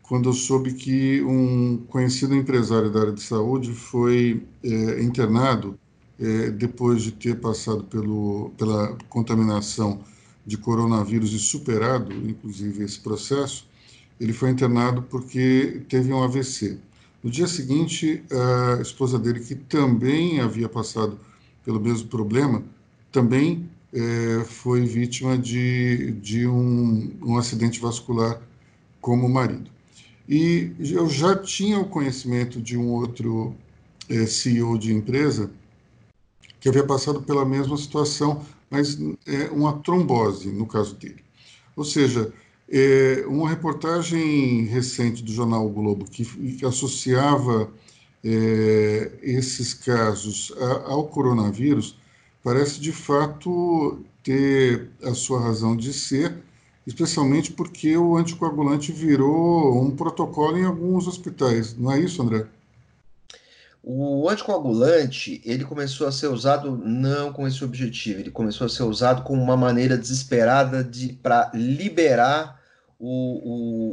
quando 0.03 0.29
eu 0.29 0.33
soube 0.33 0.75
que 0.75 1.23
um 1.23 1.79
conhecido 1.89 2.35
empresário 2.35 2.91
da 2.91 3.01
área 3.01 3.13
de 3.13 3.23
saúde 3.23 3.73
foi 3.73 4.43
é, 4.63 5.03
internado 5.03 5.79
é, 6.19 6.51
depois 6.51 7.03
de 7.03 7.13
ter 7.13 7.41
passado 7.41 7.85
pelo, 7.85 8.51
pela 8.57 8.97
contaminação 9.09 10.01
de 10.45 10.57
coronavírus 10.57 11.33
e 11.33 11.39
superado, 11.39 12.13
inclusive, 12.29 12.85
esse 12.85 12.99
processo, 13.01 13.67
ele 14.21 14.33
foi 14.33 14.51
internado 14.51 15.03
porque 15.03 15.83
teve 15.89 16.13
um 16.13 16.23
AVC. 16.23 16.79
No 17.23 17.31
dia 17.31 17.47
seguinte, 17.47 18.23
a 18.79 18.81
esposa 18.81 19.19
dele, 19.19 19.41
que 19.41 19.55
também 19.55 20.41
havia 20.41 20.69
passado 20.69 21.19
pelo 21.65 21.81
mesmo 21.81 22.09
problema, 22.09 22.63
também 23.13 23.69
é, 23.93 24.45
foi 24.45 24.85
vítima 24.85 25.39
de, 25.39 26.13
de 26.13 26.47
um, 26.47 27.13
um 27.23 27.37
acidente 27.37 27.79
vascular 27.79 28.41
como 29.01 29.29
marido. 29.29 29.71
E 30.29 30.73
eu 30.79 31.09
já 31.09 31.37
tinha 31.37 31.79
o 31.79 31.85
conhecimento 31.85 32.61
de 32.61 32.77
um 32.77 32.89
outro 32.89 33.55
é, 34.09 34.27
CEO 34.27 34.79
de 34.79 34.93
empresa 34.93 35.51
que 36.59 36.69
havia 36.69 36.85
passado 36.85 37.23
pela 37.23 37.45
mesma 37.45 37.77
situação, 37.77 38.45
mas 38.73 38.99
é 39.27 39.51
uma 39.51 39.75
trombose 39.81 40.51
no 40.51 40.67
caso 40.67 40.95
dele. 40.95 41.23
Ou 41.77 41.85
seja, 41.85 42.33
é 42.67 43.23
uma 43.29 43.51
reportagem 43.51 44.65
recente 44.65 45.23
do 45.23 45.31
jornal 45.31 45.67
o 45.67 45.71
Globo 45.71 46.07
que, 46.07 46.25
que 46.25 46.65
associava 46.65 47.71
é, 48.25 49.13
esses 49.23 49.75
casos 49.75 50.53
ao 50.87 51.07
coronavírus 51.09 51.99
parece 52.43 52.81
de 52.81 52.93
fato 52.93 53.99
ter 54.23 54.89
a 55.03 55.13
sua 55.13 55.41
razão 55.41 55.77
de 55.77 55.93
ser, 55.93 56.35
especialmente 56.87 57.53
porque 57.53 57.95
o 57.97 58.17
anticoagulante 58.17 58.91
virou 58.91 59.83
um 59.83 59.91
protocolo 59.91 60.57
em 60.57 60.65
alguns 60.65 61.07
hospitais. 61.07 61.77
Não 61.77 61.93
é 61.93 62.01
isso, 62.01 62.23
André? 62.23 62.47
O 63.85 64.29
anticoagulante, 64.29 65.43
ele 65.45 65.65
começou 65.65 66.07
a 66.07 66.13
ser 66.13 66.29
usado 66.29 66.77
não 66.77 67.33
com 67.33 67.49
esse 67.49 67.65
objetivo, 67.65 68.21
ele 68.21 68.31
começou 68.31 68.67
a 68.67 68.71
ser 68.71 68.85
usado 68.85 69.23
como 69.25 69.43
uma 69.43 69.57
maneira 69.57 69.99
desesperada 69.99 70.85
de 70.85 71.15
para 71.15 71.51
liberar 71.53 72.63
o, 72.97 73.09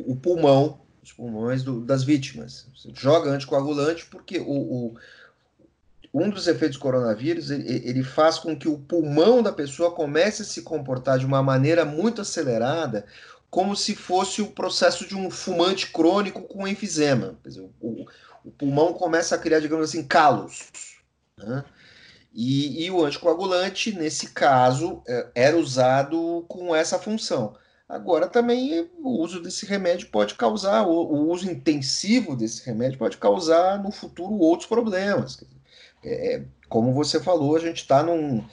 o, 0.06 0.12
o, 0.12 0.16
pulmão, 0.16 0.82
os 1.02 1.12
pulmões 1.12 1.64
do, 1.64 1.82
das 1.82 2.04
vítimas. 2.04 2.68
Você 2.76 2.92
joga 2.94 3.32
anticoagulante 3.32 4.06
porque 4.06 4.38
o, 4.38 4.46
o 4.46 4.96
um 6.14 6.30
dos 6.30 6.48
efeitos 6.48 6.78
do 6.78 6.82
coronavírus, 6.82 7.50
ele, 7.50 7.68
ele, 7.88 8.04
faz 8.04 8.38
com 8.38 8.58
que 8.58 8.68
o 8.68 8.78
pulmão 8.78 9.42
da 9.42 9.52
pessoa 9.52 9.92
comece 9.92 10.42
a 10.42 10.46
se 10.46 10.62
comportar 10.62 11.20
de 11.20 11.26
uma 11.26 11.42
maneira 11.42 11.86
muito 11.86 12.22
acelerada, 12.22 13.06
como 13.50 13.76
se 13.76 13.96
fosse 13.96 14.42
o 14.42 14.52
processo 14.52 15.08
de 15.08 15.16
um 15.16 15.30
fumante 15.30 15.92
crônico 15.92 16.42
com 16.44 16.68
enfisema. 16.68 17.36
Dizer, 17.44 17.68
o, 17.80 18.06
o 18.44 18.52
pulmão 18.52 18.94
começa 18.94 19.36
a 19.36 19.38
criar, 19.38 19.60
digamos 19.60 19.90
assim, 19.90 20.04
calos. 20.04 20.70
Né? 21.38 21.64
E, 22.34 22.86
e, 22.86 22.92
o 22.92 23.04
anticoagulante, 23.04 23.92
nesse 23.92 24.30
caso, 24.30 25.02
é, 25.08 25.28
era 25.34 25.58
usado 25.58 26.46
com 26.48 26.76
essa 26.76 27.00
função. 27.00 27.56
Agora, 27.88 28.28
também, 28.28 28.88
o 29.00 29.22
uso 29.22 29.42
desse 29.42 29.66
remédio 29.66 30.10
pode 30.10 30.36
causar, 30.36 30.84
o, 30.84 30.92
o 30.92 31.32
uso 31.32 31.50
intensivo 31.50 32.36
desse 32.36 32.64
remédio 32.66 33.00
pode 33.00 33.18
causar 33.18 33.82
no 33.82 33.92
futuro 33.92 34.36
outros 34.36 34.70
problemas. 34.70 35.44
É, 36.04 36.36
é 36.36 36.46
como 36.70 36.94
você 36.94 37.20
falou, 37.20 37.56
a 37.56 37.60
gente 37.60 37.78
está 37.78 38.04
num. 38.04 38.46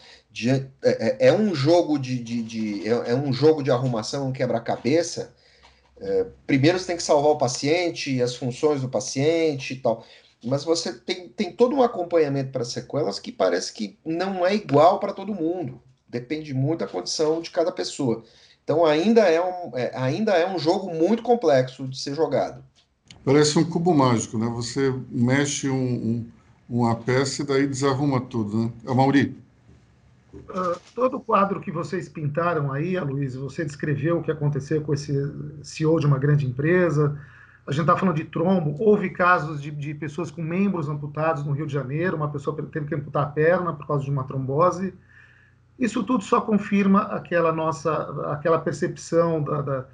É, 0.49 0.69
é, 0.83 1.29
é, 1.29 1.33
um 1.33 1.55
jogo 1.55 1.99
de, 1.99 2.19
de, 2.19 2.43
de 2.43 2.89
é, 2.89 3.11
é, 3.11 3.15
um 3.15 3.33
jogo 3.33 3.63
de 3.63 3.71
arrumação, 3.71 4.29
um 4.29 4.33
quebra-cabeça, 4.33 5.35
é, 6.01 6.27
primeiro 6.47 6.79
você 6.79 6.87
tem 6.87 6.97
que 6.97 7.03
salvar 7.03 7.33
o 7.33 7.39
paciente, 7.39 8.21
as 8.21 8.37
funções 8.37 8.81
do 8.81 8.89
paciente 8.89 9.75
e 9.75 9.77
tal. 9.77 10.05
Mas 10.45 10.65
você 10.65 10.93
tem, 10.93 11.29
tem 11.29 11.53
todo 11.53 11.75
um 11.75 11.83
acompanhamento 11.83 12.53
para 12.53 12.65
sequelas 12.65 13.19
que 13.19 13.33
parece 13.33 13.73
que 13.73 13.99
não 14.05 14.47
é 14.47 14.55
igual 14.55 15.01
para 15.01 15.13
todo 15.13 15.35
mundo. 15.35 15.81
Depende 16.09 16.55
muito 16.55 16.81
da 16.81 16.87
condição 16.87 17.41
de 17.41 17.51
cada 17.51 17.73
pessoa. 17.73 18.23
Então 18.63 18.85
ainda 18.85 19.23
é 19.23 19.41
um, 19.41 19.77
é, 19.77 19.91
ainda 19.95 20.33
é 20.33 20.49
um 20.49 20.59
jogo 20.59 20.93
muito 20.93 21.23
complexo 21.23 21.87
de 21.89 21.99
ser 21.99 22.15
jogado. 22.15 22.63
Parece 23.25 23.59
um 23.59 23.65
cubo 23.65 23.93
mágico, 23.95 24.39
né? 24.39 24.47
Você 24.55 24.95
mexe 25.11 25.69
um, 25.69 25.77
um, 25.77 26.27
uma 26.69 26.95
peça 26.95 27.43
e 27.43 27.47
daí 27.47 27.67
desarruma 27.67 28.21
tudo, 28.21 28.65
né? 28.65 28.73
Mauri. 28.85 29.46
Uh, 30.37 30.81
todo 30.95 31.17
o 31.17 31.21
quadro 31.21 31.61
que 31.61 31.71
vocês 31.71 32.09
pintaram 32.09 32.73
aí, 32.73 32.99
Luiz, 33.01 33.35
você 33.35 33.65
descreveu 33.65 34.19
o 34.19 34.23
que 34.23 34.31
aconteceu 34.31 34.83
com 34.83 34.93
esse 34.93 35.13
CEO 35.63 35.99
de 35.99 36.07
uma 36.07 36.19
grande 36.19 36.47
empresa. 36.47 37.19
A 37.67 37.73
gente 37.73 37.83
está 37.83 37.97
falando 37.97 38.17
de 38.17 38.25
trombo. 38.25 38.77
Houve 38.79 39.11
casos 39.11 39.61
de, 39.61 39.71
de, 39.71 39.95
pessoas 39.95 40.31
com 40.31 40.43
membros 40.43 40.89
amputados 40.89 41.45
no 41.45 41.53
Rio 41.53 41.67
de 41.67 41.73
Janeiro. 41.73 42.17
Uma 42.17 42.31
pessoa 42.31 42.57
teve 42.71 42.87
que 42.87 42.95
amputar 42.95 43.25
a 43.25 43.27
perna 43.27 43.73
por 43.73 43.87
causa 43.87 44.05
de 44.05 44.11
uma 44.11 44.25
trombose. 44.25 44.95
Isso 45.79 46.03
tudo 46.05 46.23
só 46.23 46.41
confirma 46.41 47.03
aquela 47.03 47.53
nossa, 47.53 47.93
aquela 48.33 48.59
percepção 48.59 49.43
da, 49.43 49.61
da 49.63 49.87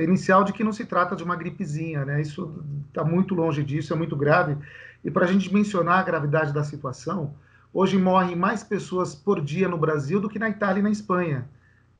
inicial 0.00 0.44
de 0.44 0.52
que 0.52 0.64
não 0.64 0.72
se 0.72 0.84
trata 0.84 1.16
de 1.16 1.24
uma 1.24 1.36
gripezinha, 1.36 2.04
né? 2.04 2.20
Isso 2.20 2.62
está 2.88 3.04
muito 3.04 3.34
longe 3.34 3.64
disso, 3.64 3.92
é 3.92 3.96
muito 3.96 4.16
grave. 4.16 4.56
E 5.04 5.10
para 5.10 5.24
a 5.24 5.28
gente 5.28 5.52
mencionar 5.52 5.98
a 5.98 6.02
gravidade 6.02 6.52
da 6.52 6.62
situação, 6.62 7.34
Hoje 7.72 7.96
morrem 7.96 8.34
mais 8.34 8.64
pessoas 8.64 9.14
por 9.14 9.40
dia 9.40 9.68
no 9.68 9.78
Brasil 9.78 10.20
do 10.20 10.28
que 10.28 10.40
na 10.40 10.50
Itália 10.50 10.80
e 10.80 10.82
na 10.82 10.90
Espanha, 10.90 11.48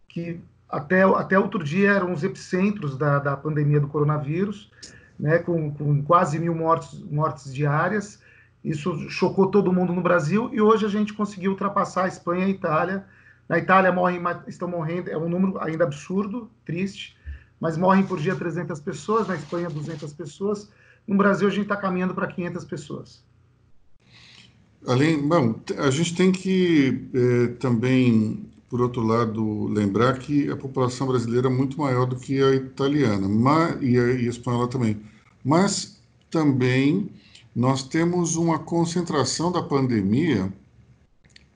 que 0.09 0.41
até, 0.69 1.03
até 1.03 1.39
outro 1.39 1.63
dia 1.63 1.93
eram 1.93 2.13
os 2.13 2.25
epicentros 2.25 2.97
da, 2.97 3.21
da 3.21 3.37
pandemia 3.37 3.79
do 3.79 3.87
coronavírus, 3.87 4.71
né, 5.19 5.39
com, 5.39 5.73
com 5.73 6.03
quase 6.03 6.41
mil 6.41 6.55
mortes, 6.55 7.01
mortes 7.05 7.55
diárias. 7.55 8.21
Isso 8.65 9.09
chocou 9.09 9.49
todo 9.49 9.73
mundo 9.73 9.93
no 9.93 10.03
Brasil 10.03 10.51
e 10.53 10.61
hoje 10.61 10.87
a 10.87 10.89
gente 10.89 11.15
conseguiu 11.15 11.53
ultrapassar 11.53 12.05
a 12.05 12.09
Espanha 12.09 12.47
e 12.47 12.49
a 12.49 12.51
Itália. 12.51 13.05
Na 13.49 13.57
Itália 13.59 13.93
morrem, 13.93 14.21
estão 14.49 14.69
morrendo, 14.69 15.09
é 15.09 15.17
um 15.17 15.29
número 15.29 15.59
ainda 15.63 15.85
absurdo, 15.85 16.51
triste, 16.65 17.17
mas 17.61 17.77
morrem 17.77 18.05
por 18.05 18.19
dia 18.19 18.35
300 18.35 18.81
pessoas, 18.81 19.29
na 19.29 19.37
Espanha 19.37 19.71
200 19.71 20.13
pessoas. 20.15 20.69
No 21.07 21.17
Brasil 21.17 21.47
a 21.47 21.51
gente 21.51 21.63
está 21.63 21.77
caminhando 21.77 22.15
para 22.15 22.27
500 22.27 22.65
pessoas. 22.65 23.30
Além, 24.87 25.21
bom, 25.21 25.55
a 25.79 25.91
gente 25.91 26.15
tem 26.15 26.33
que 26.33 27.09
é, 27.15 27.47
também, 27.59 28.51
por 28.69 28.81
outro 28.81 29.03
lado, 29.03 29.67
lembrar 29.69 30.19
que 30.19 30.51
a 30.51 30.57
população 30.57 31.07
brasileira 31.07 31.49
é 31.49 31.51
muito 31.51 31.79
maior 31.79 32.07
do 32.07 32.17
que 32.17 32.43
a 32.43 32.55
italiana 32.55 33.29
mas, 33.29 33.77
e, 33.83 33.99
a, 33.99 34.13
e 34.13 34.27
a 34.27 34.31
espanhola 34.31 34.69
também. 34.69 34.97
Mas 35.45 36.01
também 36.31 37.11
nós 37.55 37.83
temos 37.83 38.37
uma 38.37 38.59
concentração 38.59 39.53
da 39.53 39.63
pandemia 39.63 40.53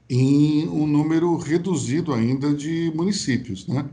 em 0.08 0.68
um 0.68 0.87
número 0.87 1.37
reduzido 1.37 2.12
ainda 2.12 2.52
de 2.52 2.92
municípios, 2.94 3.66
né? 3.66 3.88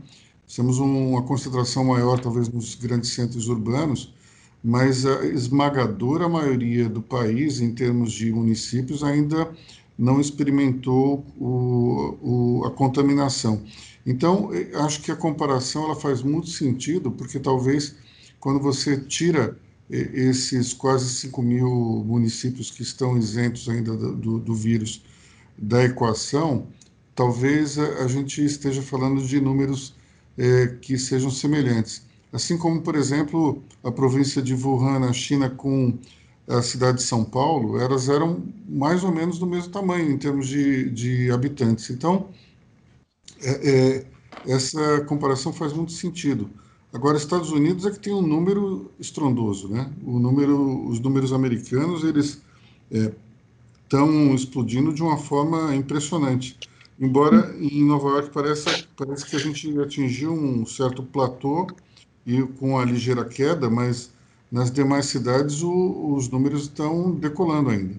Temos 0.54 0.78
uma 0.78 1.22
concentração 1.22 1.84
maior, 1.84 2.20
talvez, 2.20 2.48
nos 2.48 2.74
grandes 2.74 3.10
centros 3.14 3.48
urbanos, 3.48 4.12
mas 4.62 5.04
a 5.04 5.24
esmagadora 5.26 6.28
maioria 6.28 6.88
do 6.88 7.02
país, 7.02 7.60
em 7.60 7.74
termos 7.74 8.12
de 8.12 8.32
municípios, 8.32 9.02
ainda 9.02 9.50
não 9.98 10.20
experimentou 10.20 11.24
o, 11.38 12.16
o, 12.22 12.64
a 12.64 12.70
contaminação. 12.70 13.62
Então, 14.06 14.50
acho 14.84 15.00
que 15.02 15.10
a 15.10 15.16
comparação 15.16 15.84
ela 15.84 15.96
faz 15.96 16.22
muito 16.22 16.48
sentido, 16.48 17.10
porque 17.10 17.38
talvez 17.38 17.94
quando 18.40 18.60
você 18.60 18.96
tira 18.98 19.56
esses 19.88 20.72
quase 20.72 21.08
5 21.08 21.42
mil 21.42 22.04
municípios 22.06 22.70
que 22.70 22.82
estão 22.82 23.16
isentos 23.16 23.68
ainda 23.68 23.94
do, 23.96 24.38
do 24.38 24.54
vírus 24.54 25.02
da 25.56 25.84
equação, 25.84 26.66
talvez 27.14 27.78
a, 27.78 28.04
a, 28.04 28.08
gente 28.08 28.42
esteja 28.42 28.80
falando 28.80 29.22
de 29.22 29.40
números 29.40 29.94
é, 30.38 30.78
que 30.80 30.98
sejam 30.98 31.30
semelhantes. 31.30 32.02
Assim 32.32 32.56
como, 32.56 32.80
por 32.80 32.94
exemplo, 32.94 33.62
a 33.84 33.92
província 33.92 34.40
de 34.40 34.54
Wuhan, 34.54 35.00
na 35.00 35.12
China, 35.12 35.50
com 35.50 35.98
a 36.48 36.62
cidade 36.62 36.98
de 36.98 37.04
São 37.04 37.24
Paulo, 37.24 37.78
elas 37.78 38.08
eram 38.08 38.42
mais 38.68 39.04
ou 39.04 39.12
menos 39.12 39.38
do 39.38 39.46
mesmo 39.46 39.70
tamanho 39.70 40.10
em 40.10 40.18
termos 40.18 40.48
de, 40.48 40.90
de 40.90 41.30
habitantes. 41.30 41.90
Então, 41.90 42.28
é, 43.42 43.70
é, 43.70 44.06
essa 44.46 45.02
comparação 45.02 45.52
faz 45.52 45.72
muito 45.72 45.92
sentido. 45.92 46.50
Agora, 46.92 47.16
Estados 47.16 47.50
Unidos 47.50 47.86
é 47.86 47.90
que 47.90 47.98
tem 47.98 48.12
um 48.12 48.22
número 48.22 48.90
estrondoso, 48.98 49.68
né? 49.68 49.90
O 50.04 50.18
número, 50.18 50.86
os 50.88 51.00
números 51.00 51.32
americanos, 51.32 52.04
eles 52.04 52.42
estão 52.90 54.08
é, 54.08 54.34
explodindo 54.34 54.92
de 54.92 55.02
uma 55.02 55.16
forma 55.16 55.74
impressionante. 55.74 56.58
Embora 57.00 57.54
em 57.58 57.82
Nova 57.84 58.08
York 58.10 58.30
pareça, 58.30 58.70
parece 58.96 59.26
que 59.26 59.36
a 59.36 59.38
gente 59.38 59.78
atingiu 59.80 60.32
um 60.32 60.66
certo 60.66 61.02
platô 61.02 61.66
e 62.26 62.42
com 62.58 62.78
a 62.78 62.84
ligeira 62.84 63.24
queda, 63.24 63.68
mas 63.68 64.12
nas 64.50 64.70
demais 64.70 65.06
cidades 65.06 65.62
o, 65.62 66.14
os 66.14 66.28
números 66.28 66.64
estão 66.64 67.14
decolando 67.14 67.70
ainda. 67.70 67.94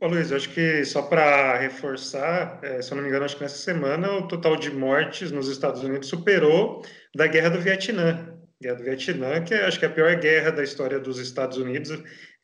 Ô 0.00 0.06
Luiz, 0.06 0.30
acho 0.30 0.50
que 0.50 0.84
só 0.84 1.02
para 1.02 1.58
reforçar, 1.58 2.60
é, 2.62 2.80
se 2.80 2.92
eu 2.92 2.96
não 2.96 3.02
me 3.02 3.08
engano, 3.08 3.24
acho 3.24 3.36
que 3.36 3.42
nessa 3.42 3.56
semana 3.56 4.12
o 4.12 4.28
total 4.28 4.56
de 4.56 4.70
mortes 4.70 5.32
nos 5.32 5.48
Estados 5.48 5.82
Unidos 5.82 6.08
superou 6.08 6.84
da 7.16 7.26
Guerra 7.26 7.50
do 7.50 7.60
Vietnã. 7.60 8.32
Guerra 8.62 8.76
do 8.76 8.84
Vietnã, 8.84 9.42
que 9.42 9.54
é, 9.54 9.64
acho 9.64 9.78
que 9.78 9.84
é 9.84 9.88
a 9.88 9.92
pior 9.92 10.14
guerra 10.16 10.50
da 10.50 10.62
história 10.62 11.00
dos 11.00 11.18
Estados 11.18 11.58
Unidos, 11.58 11.90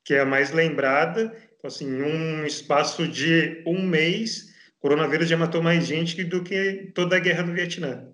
que 0.05 0.15
é 0.15 0.21
a 0.21 0.27
mais 0.27 0.51
lembrada. 0.51 1.33
Então, 1.57 1.69
assim, 1.69 1.87
em 1.87 2.03
um 2.03 2.45
espaço 2.45 3.07
de 3.07 3.63
um 3.65 3.83
mês, 3.87 4.53
o 4.79 4.81
coronavírus 4.81 5.29
já 5.29 5.37
matou 5.37 5.63
mais 5.63 5.87
gente 5.87 6.25
do 6.25 6.43
que 6.43 6.91
toda 6.93 7.17
a 7.17 7.21
Guerra 7.21 7.45
do 7.45 7.53
Vietnã. 7.53 8.14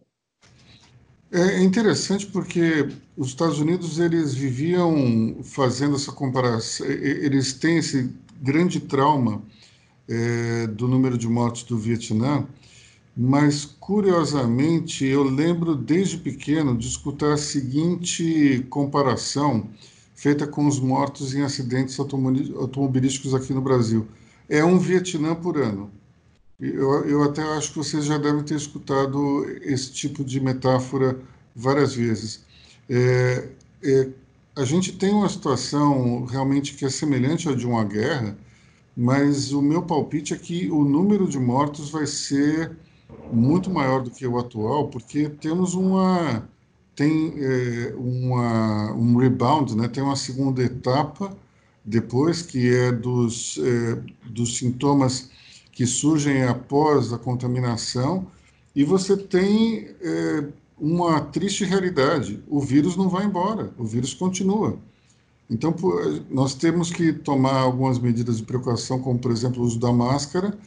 É 1.33 1.63
interessante 1.63 2.27
porque 2.27 2.89
os 3.17 3.29
Estados 3.29 3.61
Unidos 3.61 4.01
eles 4.01 4.35
viviam 4.35 5.39
fazendo 5.45 5.95
essa 5.95 6.11
comparação, 6.11 6.85
eles 6.87 7.53
têm 7.53 7.79
esse 7.79 8.11
grande 8.43 8.81
trauma 8.81 9.41
é, 10.09 10.67
do 10.67 10.89
número 10.89 11.17
de 11.17 11.29
mortes 11.29 11.63
do 11.63 11.79
Vietnã, 11.79 12.49
mas 13.17 13.65
curiosamente 13.65 15.05
eu 15.05 15.23
lembro 15.23 15.77
desde 15.77 16.19
pequeno 16.19 16.77
de 16.77 16.89
escutar 16.89 17.35
a 17.35 17.37
seguinte 17.37 18.67
comparação 18.69 19.69
feita 20.17 20.49
com 20.49 20.67
os 20.67 20.81
mortos 20.81 21.33
em 21.33 21.43
acidentes 21.43 21.97
automobilísticos 22.01 23.35
aqui 23.35 23.55
no 23.55 23.61
Brasil. 23.61 24.09
É 24.49 24.65
um 24.65 24.79
Vietnã 24.81 25.37
por 25.37 25.57
ano. 25.59 25.93
Eu, 26.61 27.05
eu 27.07 27.23
até 27.23 27.43
acho 27.43 27.71
que 27.73 27.79
vocês 27.79 28.05
já 28.05 28.19
devem 28.19 28.43
ter 28.43 28.55
escutado 28.55 29.47
esse 29.63 29.91
tipo 29.93 30.23
de 30.23 30.39
metáfora 30.41 31.19
várias 31.57 31.95
vezes. 31.95 32.45
É, 32.89 33.49
é, 33.83 34.09
a 34.57 34.65
gente 34.65 34.93
tem 34.93 35.11
uma 35.11 35.29
situação 35.29 36.25
realmente 36.27 36.75
que 36.75 36.85
é 36.85 36.91
semelhante 36.91 37.49
à 37.49 37.55
de 37.55 37.67
uma 37.67 37.85
guerra, 37.85 38.37
mas 38.97 39.53
o 39.53 39.63
meu 39.63 39.83
palpite 39.83 40.35
é 40.35 40.37
que 40.37 40.71
o 40.71 40.85
número 40.85 41.27
de 41.27 41.39
mortos 41.39 41.91
vai 41.91 42.07
ser 42.07 42.77
muito 43.33 43.71
maior 43.71 44.03
do 44.03 44.11
que 44.11 44.27
o 44.27 44.39
atual, 44.39 44.89
porque 44.89 45.29
temos 45.29 45.75
uma 45.75 46.47
tem 46.95 47.33
é, 47.39 47.95
uma, 47.97 48.93
um 48.93 49.17
rebound, 49.17 49.75
né? 49.75 49.89
tem 49.89 50.03
uma 50.03 50.17
segunda 50.17 50.63
etapa 50.63 51.35
depois, 51.83 52.43
que 52.43 52.69
é 52.75 52.93
dos, 52.93 53.59
é, 53.59 54.03
dos 54.27 54.59
sintomas 54.59 55.31
que 55.81 55.87
surgem 55.87 56.43
após 56.43 57.11
a 57.11 57.17
contaminação, 57.17 58.27
e 58.77 58.85
você 58.85 59.17
tem 59.17 59.89
é, 60.03 60.45
uma 60.79 61.23
triste 61.23 61.65
realidade: 61.65 62.45
o 62.47 62.61
vírus 62.61 62.99
não 62.99 63.09
vai 63.09 63.25
embora, 63.25 63.73
o 63.79 63.85
vírus 63.87 64.13
continua. 64.13 64.79
Então, 65.49 65.75
nós 66.29 66.53
temos 66.53 66.91
que 66.91 67.15
tomar 67.15 67.55
algumas 67.61 67.99
medidas 67.99 68.37
de 68.37 68.43
precaução, 68.43 69.01
como, 69.01 69.19
por 69.19 69.31
exemplo, 69.31 69.63
o 69.63 69.65
uso 69.65 69.81
da 69.81 69.91
máscara, 69.91 70.59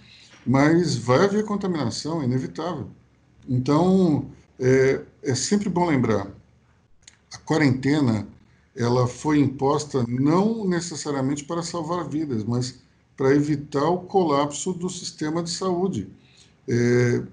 mas 0.48 0.96
vai 0.96 1.26
haver 1.26 1.46
contaminação, 1.46 2.24
é 2.24 2.26
inevitável. 2.26 2.88
Então, 3.48 4.32
é, 4.60 5.00
é 5.22 5.36
sempre 5.36 5.70
bom 5.70 5.86
lembrar, 5.86 6.26
a 7.32 7.38
quarentena 7.38 8.28
ela 8.76 9.06
foi 9.08 9.38
imposta 9.38 10.04
não 10.10 10.68
necessariamente 10.68 11.44
para 11.44 11.62
salvar 11.62 12.10
vidas, 12.10 12.44
mas 12.44 12.83
para 13.16 13.36
evitar 13.36 13.88
o 13.90 14.00
colapso 14.00 14.74
do 14.74 14.90
sistema 14.90 15.44
de 15.44 15.50
saúde. 15.50 16.10
É, 16.68 17.24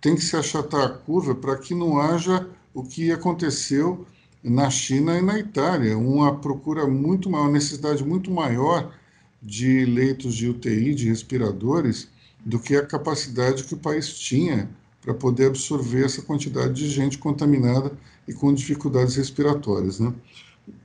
tem 0.00 0.14
que 0.14 0.22
se 0.22 0.36
achatar 0.36 0.82
a 0.82 0.88
curva 0.88 1.34
para 1.34 1.56
que 1.56 1.74
não 1.74 2.00
haja 2.00 2.48
o 2.72 2.82
que 2.82 3.12
aconteceu 3.12 4.06
na 4.42 4.70
China 4.70 5.18
e 5.18 5.22
na 5.22 5.38
Itália, 5.38 5.98
uma 5.98 6.36
procura 6.36 6.86
muito 6.86 7.28
maior, 7.28 7.50
necessidade 7.50 8.02
muito 8.02 8.30
maior 8.30 8.94
de 9.42 9.84
leitos 9.84 10.34
de 10.34 10.48
UTI, 10.48 10.94
de 10.94 11.08
respiradores, 11.08 12.08
do 12.44 12.58
que 12.58 12.74
a 12.74 12.86
capacidade 12.86 13.64
que 13.64 13.74
o 13.74 13.78
país 13.78 14.08
tinha 14.18 14.70
para 15.02 15.12
poder 15.12 15.46
absorver 15.46 16.04
essa 16.04 16.22
quantidade 16.22 16.74
de 16.74 16.88
gente 16.88 17.18
contaminada 17.18 17.92
e 18.26 18.32
com 18.32 18.52
dificuldades 18.52 19.16
respiratórias. 19.16 20.00
Né? 20.00 20.12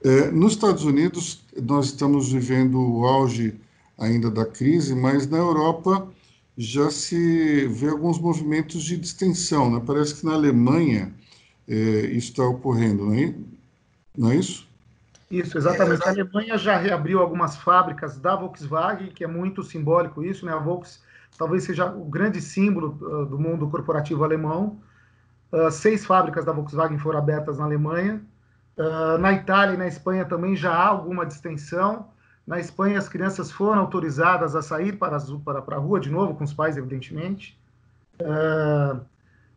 É, 0.04 0.32
nos 0.32 0.54
Estados 0.54 0.84
Unidos, 0.84 1.44
nós 1.62 1.88
estamos 1.88 2.32
vivendo 2.32 2.80
o 2.80 3.06
auge 3.06 3.56
ainda 3.98 4.30
da 4.30 4.46
crise, 4.46 4.96
mas 4.96 5.28
na 5.28 5.38
Europa 5.38 6.08
já 6.58 6.90
se 6.90 7.68
vê 7.68 7.90
alguns 7.90 8.20
movimentos 8.20 8.84
de 8.84 8.98
distensão. 8.98 9.72
Né? 9.72 9.82
Parece 9.86 10.16
que 10.16 10.26
na 10.26 10.34
Alemanha 10.34 11.14
é, 11.68 11.74
isso 11.74 12.32
está 12.32 12.44
ocorrendo, 12.44 13.06
não 13.06 13.14
é, 13.14 13.34
não 14.18 14.32
é 14.32 14.36
isso? 14.38 14.68
Isso, 15.30 15.58
exatamente. 15.58 16.04
É, 16.04 16.08
a 16.08 16.12
Alemanha 16.12 16.58
já 16.58 16.78
reabriu 16.78 17.20
algumas 17.20 17.58
fábricas 17.58 18.18
da 18.18 18.36
Volkswagen, 18.36 19.08
que 19.08 19.24
é 19.24 19.28
muito 19.28 19.64
simbólico 19.64 20.24
isso, 20.24 20.46
né? 20.46 20.54
A 20.54 20.60
Volkswagen 20.60 21.06
talvez 21.38 21.64
seja 21.64 21.86
o 21.86 22.06
grande 22.06 22.42
símbolo 22.42 22.98
uh, 23.02 23.26
do 23.26 23.38
mundo 23.38 23.68
corporativo 23.68 24.24
alemão. 24.24 24.80
Uh, 25.52 25.70
seis 25.72 26.06
fábricas 26.06 26.46
da 26.46 26.52
Volkswagen 26.52 26.98
foram 26.98 27.20
abertas 27.20 27.58
na 27.58 27.66
Alemanha. 27.66 28.22
Uh, 28.78 29.18
na 29.18 29.34
Itália 29.34 29.74
e 29.74 29.78
na 29.78 29.88
Espanha 29.88 30.26
também 30.26 30.56
já 30.56 30.72
há 30.72 30.88
alguma 30.88 31.26
distensão. 31.26 32.08
Na 32.46 32.60
Espanha, 32.60 33.00
as 33.00 33.10
crianças 33.10 33.52
foram 33.52 33.82
autorizadas 33.82 34.56
a 34.56 34.62
sair 34.62 34.94
para, 34.94 35.18
para, 35.44 35.62
para 35.62 35.76
a 35.78 35.80
rua 35.80 36.00
de 36.00 36.12
novo, 36.12 36.36
com 36.36 36.44
os 36.44 36.54
pais, 36.54 36.78
evidentemente. 36.78 37.60
Uh, 38.22 39.02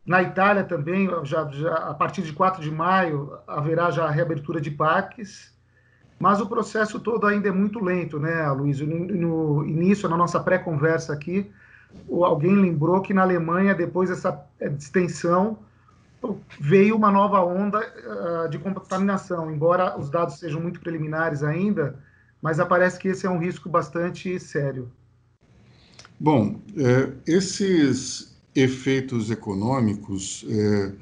na 0.06 0.22
Itália 0.22 0.64
também, 0.64 1.08
já, 1.24 1.46
já, 1.48 1.74
a 1.74 1.92
partir 1.92 2.22
de 2.22 2.32
4 2.32 2.62
de 2.62 2.70
maio, 2.70 3.38
haverá 3.46 3.90
já 3.90 4.06
a 4.06 4.10
reabertura 4.10 4.58
de 4.58 4.70
parques, 4.70 5.54
mas 6.18 6.40
o 6.40 6.46
processo 6.46 6.98
todo 6.98 7.26
ainda 7.26 7.48
é 7.48 7.52
muito 7.52 7.78
lento, 7.78 8.18
né, 8.18 8.50
Luiz? 8.50 8.80
No, 8.80 9.06
no 9.06 9.66
início, 9.66 10.08
na 10.08 10.16
nossa 10.16 10.40
pré-conversa 10.40 11.12
aqui, 11.12 11.50
alguém 12.10 12.56
lembrou 12.56 13.02
que 13.02 13.12
na 13.12 13.20
Alemanha, 13.22 13.74
depois 13.74 14.08
dessa 14.08 14.46
distensão, 14.78 15.58
veio 16.58 16.96
uma 16.96 17.10
nova 17.10 17.40
onda 17.44 17.78
uh, 17.78 18.48
de 18.48 18.58
contaminação. 18.58 19.50
Embora 19.50 19.96
os 19.98 20.10
dados 20.10 20.38
sejam 20.38 20.60
muito 20.60 20.80
preliminares 20.80 21.42
ainda, 21.42 21.96
mas 22.42 22.60
aparece 22.60 22.98
que 22.98 23.08
esse 23.08 23.26
é 23.26 23.30
um 23.30 23.38
risco 23.38 23.68
bastante 23.68 24.38
sério. 24.38 24.90
Bom, 26.18 26.60
é, 26.76 27.12
esses 27.26 28.36
efeitos 28.54 29.30
econômicos, 29.30 30.44
é, 30.48 30.92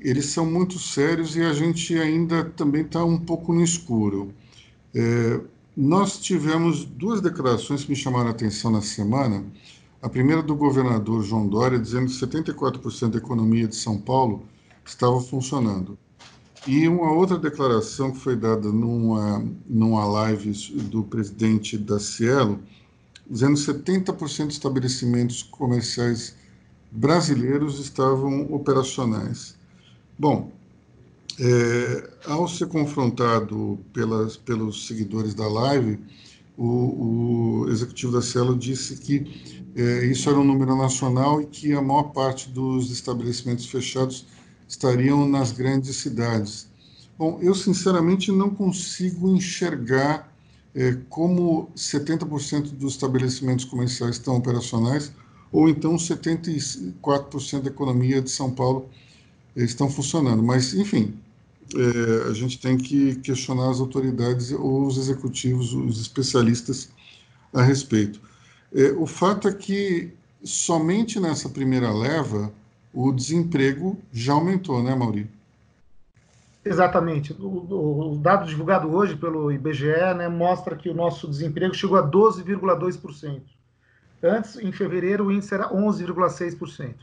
eles 0.00 0.26
são 0.26 0.44
muito 0.44 0.78
sérios 0.78 1.36
e 1.36 1.42
a 1.42 1.52
gente 1.52 1.96
ainda 1.98 2.44
também 2.44 2.82
está 2.82 3.04
um 3.04 3.18
pouco 3.18 3.52
no 3.52 3.62
escuro. 3.62 4.34
É, 4.94 5.40
nós 5.76 6.18
tivemos 6.18 6.84
duas 6.84 7.20
declarações 7.20 7.84
que 7.84 7.90
me 7.90 7.96
chamaram 7.96 8.28
a 8.28 8.32
atenção 8.32 8.70
na 8.70 8.82
semana. 8.82 9.44
A 10.02 10.08
primeira 10.08 10.42
do 10.42 10.56
governador 10.56 11.22
João 11.22 11.46
Dória, 11.46 11.78
dizendo 11.78 12.06
que 12.06 12.12
74% 12.12 13.10
da 13.10 13.18
economia 13.18 13.68
de 13.68 13.76
São 13.76 13.98
Paulo 13.98 14.44
estava 14.84 15.20
funcionando. 15.20 15.96
E 16.66 16.86
uma 16.86 17.12
outra 17.12 17.38
declaração 17.38 18.12
que 18.12 18.18
foi 18.18 18.36
dada 18.36 18.70
numa, 18.70 19.44
numa 19.68 20.04
live 20.04 20.52
do 20.90 21.02
presidente 21.02 21.76
da 21.76 21.98
Cielo, 21.98 22.60
dizendo 23.28 23.54
que 23.54 23.60
70% 23.62 24.46
de 24.46 24.52
estabelecimentos 24.52 25.42
comerciais 25.42 26.36
brasileiros 26.90 27.80
estavam 27.80 28.52
operacionais. 28.52 29.56
Bom, 30.16 30.52
é, 31.40 32.10
ao 32.26 32.46
ser 32.46 32.68
confrontado 32.68 33.78
pelas, 33.92 34.36
pelos 34.36 34.86
seguidores 34.86 35.34
da 35.34 35.48
live, 35.48 35.98
o, 36.56 37.64
o 37.64 37.70
executivo 37.70 38.12
da 38.12 38.22
Cielo 38.22 38.56
disse 38.56 38.98
que 38.98 39.62
é, 39.74 40.04
isso 40.04 40.28
era 40.28 40.38
um 40.38 40.44
número 40.44 40.76
nacional 40.76 41.40
e 41.40 41.46
que 41.46 41.72
a 41.72 41.80
maior 41.80 42.12
parte 42.12 42.50
dos 42.50 42.90
estabelecimentos 42.90 43.66
fechados 43.66 44.26
estariam 44.72 45.28
nas 45.28 45.52
grandes 45.52 45.96
cidades. 45.96 46.66
Bom, 47.18 47.38
eu 47.42 47.54
sinceramente 47.54 48.32
não 48.32 48.48
consigo 48.48 49.28
enxergar 49.28 50.32
é, 50.74 50.96
como 51.10 51.70
70% 51.76 52.70
dos 52.70 52.94
estabelecimentos 52.94 53.66
comerciais 53.66 54.16
estão 54.16 54.34
operacionais 54.34 55.12
ou 55.52 55.68
então 55.68 55.96
74% 55.96 57.60
da 57.60 57.68
economia 57.68 58.22
de 58.22 58.30
São 58.30 58.50
Paulo 58.50 58.88
é, 59.54 59.62
estão 59.62 59.90
funcionando. 59.90 60.42
Mas, 60.42 60.72
enfim, 60.72 61.14
é, 61.76 62.30
a 62.30 62.32
gente 62.32 62.58
tem 62.58 62.78
que 62.78 63.16
questionar 63.16 63.70
as 63.70 63.78
autoridades 63.78 64.52
ou 64.52 64.86
os 64.86 64.96
executivos, 64.96 65.74
os 65.74 66.00
especialistas 66.00 66.88
a 67.52 67.62
respeito. 67.62 68.18
O 68.96 69.06
fato 69.06 69.46
é 69.48 69.52
que 69.52 70.14
somente 70.42 71.20
nessa 71.20 71.50
primeira 71.50 71.92
leva 71.92 72.50
o 72.92 73.12
desemprego 73.12 73.98
já 74.12 74.34
aumentou, 74.34 74.82
né, 74.82 74.94
Mauri? 74.94 75.28
Exatamente. 76.64 77.32
O, 77.32 78.12
o, 78.12 78.18
dado 78.18 78.46
divulgado 78.46 78.92
hoje 78.94 79.16
pelo 79.16 79.50
IBGE 79.50 80.14
né, 80.16 80.28
mostra 80.28 80.76
que 80.76 80.88
o 80.88 80.94
nosso 80.94 81.28
desemprego 81.28 81.74
chegou 81.74 81.96
a 81.98 82.08
12,2%. 82.08 83.42
Antes, 84.22 84.56
em 84.56 84.70
fevereiro, 84.70 85.26
o 85.26 85.32
índice 85.32 85.52
era 85.52 85.68
11,6%. 85.68 86.94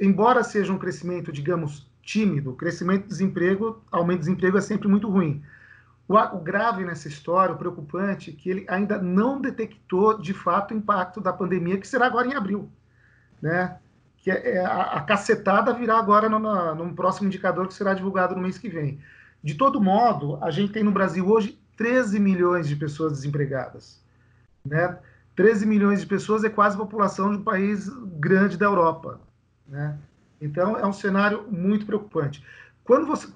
Embora 0.00 0.42
seja 0.42 0.72
um 0.72 0.78
crescimento, 0.78 1.30
digamos, 1.30 1.86
tímido, 2.00 2.54
crescimento 2.54 3.02
do 3.02 3.08
desemprego, 3.08 3.82
aumento 3.92 4.20
do 4.20 4.24
desemprego 4.24 4.56
é 4.56 4.62
sempre 4.62 4.88
muito 4.88 5.10
ruim. 5.10 5.42
O, 6.06 6.16
o 6.16 6.40
grave 6.40 6.84
nessa 6.84 7.08
história, 7.08 7.54
o 7.54 7.58
preocupante, 7.58 8.30
é 8.30 8.32
que 8.32 8.48
ele 8.48 8.64
ainda 8.68 8.96
não 8.96 9.38
detectou 9.38 10.18
de 10.18 10.32
fato 10.32 10.72
o 10.72 10.76
impacto 10.76 11.20
da 11.20 11.32
pandemia, 11.32 11.76
que 11.76 11.86
será 11.86 12.06
agora 12.06 12.26
em 12.26 12.34
abril. 12.34 12.70
Né? 13.42 13.76
Que 14.28 14.30
é, 14.30 14.56
é, 14.56 14.58
a, 14.60 14.82
a 14.82 15.00
cacetada 15.00 15.72
virá 15.72 15.98
agora 15.98 16.28
no, 16.28 16.38
num 16.74 16.94
próximo 16.94 17.28
indicador 17.28 17.66
que 17.66 17.72
será 17.72 17.94
divulgado 17.94 18.34
no 18.34 18.42
mês 18.42 18.58
que 18.58 18.68
vem. 18.68 19.00
De 19.42 19.54
todo 19.54 19.80
modo, 19.80 20.38
a 20.42 20.50
gente 20.50 20.70
tem 20.70 20.82
no 20.84 20.92
Brasil 20.92 21.26
hoje 21.26 21.58
13 21.78 22.20
milhões 22.20 22.68
de 22.68 22.76
pessoas 22.76 23.12
desempregadas. 23.12 24.02
Né? 24.62 24.98
13 25.34 25.64
milhões 25.64 26.02
de 26.02 26.06
pessoas 26.06 26.44
é 26.44 26.50
quase 26.50 26.76
a 26.76 26.78
população 26.78 27.30
de 27.30 27.38
um 27.38 27.42
país 27.42 27.88
grande 28.18 28.58
da 28.58 28.66
Europa. 28.66 29.18
Né? 29.66 29.96
Então, 30.42 30.76
é 30.76 30.86
um 30.86 30.92
cenário 30.92 31.46
muito 31.50 31.86
preocupante. 31.86 32.44
Quando 32.84 33.06
você, 33.06 33.28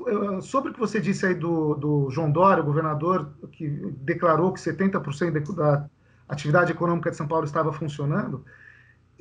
sobre 0.42 0.72
o 0.72 0.74
que 0.74 0.80
você 0.80 1.00
disse 1.00 1.24
aí 1.24 1.34
do, 1.34 1.74
do 1.74 2.10
João 2.10 2.30
Dória, 2.30 2.62
o 2.62 2.66
governador, 2.66 3.30
que 3.52 3.66
declarou 4.02 4.52
que 4.52 4.60
70% 4.60 5.54
da 5.54 5.88
atividade 6.28 6.72
econômica 6.72 7.10
de 7.10 7.16
São 7.16 7.28
Paulo 7.28 7.46
estava 7.46 7.72
funcionando, 7.72 8.44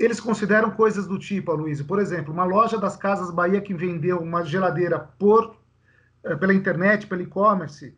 eles 0.03 0.19
consideram 0.19 0.71
coisas 0.71 1.05
do 1.07 1.19
tipo, 1.19 1.53
Luiz, 1.53 1.81
por 1.81 1.99
exemplo, 1.99 2.33
uma 2.33 2.43
loja 2.43 2.77
das 2.77 2.95
Casas 2.95 3.31
Bahia 3.31 3.61
que 3.61 3.73
vendeu 3.73 4.19
uma 4.19 4.43
geladeira 4.43 4.99
por 5.19 5.55
eh, 6.23 6.35
pela 6.35 6.53
internet, 6.53 7.07
pelo 7.07 7.21
e-commerce, 7.21 7.95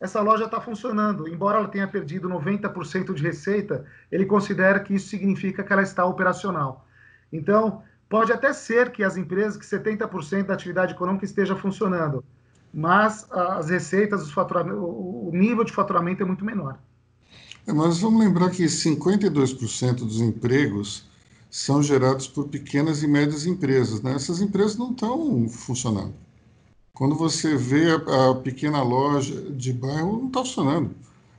essa 0.00 0.20
loja 0.20 0.44
está 0.44 0.60
funcionando. 0.60 1.28
Embora 1.28 1.58
ela 1.58 1.68
tenha 1.68 1.88
perdido 1.88 2.28
90% 2.28 3.14
de 3.14 3.22
receita, 3.22 3.84
ele 4.10 4.26
considera 4.26 4.80
que 4.80 4.94
isso 4.94 5.08
significa 5.08 5.62
que 5.62 5.72
ela 5.72 5.82
está 5.82 6.04
operacional. 6.04 6.86
Então, 7.32 7.82
pode 8.08 8.32
até 8.32 8.52
ser 8.52 8.90
que 8.90 9.02
as 9.02 9.16
empresas, 9.16 9.56
que 9.56 9.64
70% 9.64 10.46
da 10.46 10.54
atividade 10.54 10.92
econômica 10.92 11.24
esteja 11.24 11.56
funcionando, 11.56 12.24
mas 12.72 13.30
as 13.30 13.70
receitas, 13.70 14.30
o 14.36 15.30
nível 15.32 15.64
de 15.64 15.72
faturamento 15.72 16.22
é 16.22 16.26
muito 16.26 16.44
menor. 16.44 16.78
É, 17.66 17.72
mas 17.72 17.98
vamos 17.98 18.22
lembrar 18.22 18.50
que 18.50 18.64
52% 18.64 19.94
dos 19.94 20.20
empregos 20.20 21.08
são 21.54 21.80
gerados 21.80 22.26
por 22.26 22.48
pequenas 22.48 23.04
e 23.04 23.06
médias 23.06 23.46
empresas. 23.46 24.02
Né? 24.02 24.12
Essas 24.12 24.40
empresas 24.40 24.76
não 24.76 24.90
estão 24.90 25.48
funcionando. 25.48 26.12
Quando 26.92 27.14
você 27.14 27.54
vê 27.56 27.92
a, 27.92 28.30
a 28.30 28.34
pequena 28.34 28.82
loja 28.82 29.40
de 29.52 29.72
bairro, 29.72 30.18
não 30.18 30.26
está 30.26 30.40
funcionando. 30.40 30.90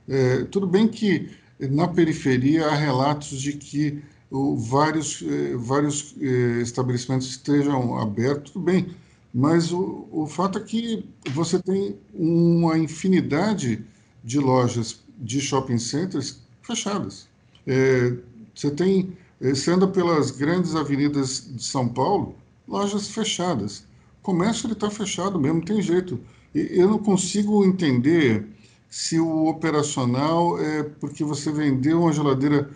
É, 0.08 0.44
tudo 0.44 0.66
bem 0.66 0.88
que 0.88 1.28
na 1.60 1.86
periferia 1.86 2.66
há 2.66 2.74
relatos 2.74 3.38
de 3.38 3.52
que 3.58 4.02
o, 4.30 4.56
vários, 4.56 5.22
eh, 5.22 5.54
vários 5.54 6.14
eh, 6.18 6.62
estabelecimentos 6.62 7.28
estejam 7.28 7.98
abertos, 7.98 8.52
tudo 8.52 8.64
bem, 8.64 8.88
mas 9.34 9.70
o, 9.70 10.08
o 10.10 10.26
fato 10.26 10.58
é 10.58 10.62
que 10.62 11.04
você 11.30 11.58
tem 11.62 11.94
uma 12.14 12.78
infinidade 12.78 13.84
de 14.24 14.38
lojas 14.38 14.98
de 15.18 15.42
shopping 15.42 15.78
centers 15.78 16.40
fechadas. 16.62 17.28
É, 17.66 18.16
você 18.54 18.70
tem, 18.70 19.16
você 19.40 19.70
anda 19.70 19.86
pelas 19.86 20.30
grandes 20.30 20.74
avenidas 20.74 21.50
de 21.54 21.62
São 21.62 21.88
Paulo, 21.88 22.36
lojas 22.66 23.08
fechadas. 23.08 23.80
O 24.20 24.22
comércio 24.22 24.70
está 24.72 24.90
fechado 24.90 25.38
mesmo, 25.38 25.58
não 25.58 25.64
tem 25.64 25.82
jeito. 25.82 26.18
E, 26.54 26.80
eu 26.80 26.88
não 26.88 26.98
consigo 26.98 27.64
entender 27.64 28.46
se 28.88 29.18
o 29.20 29.46
operacional 29.46 30.58
é 30.58 30.82
porque 30.82 31.22
você 31.22 31.52
vendeu 31.52 32.02
uma 32.02 32.12
geladeira 32.12 32.70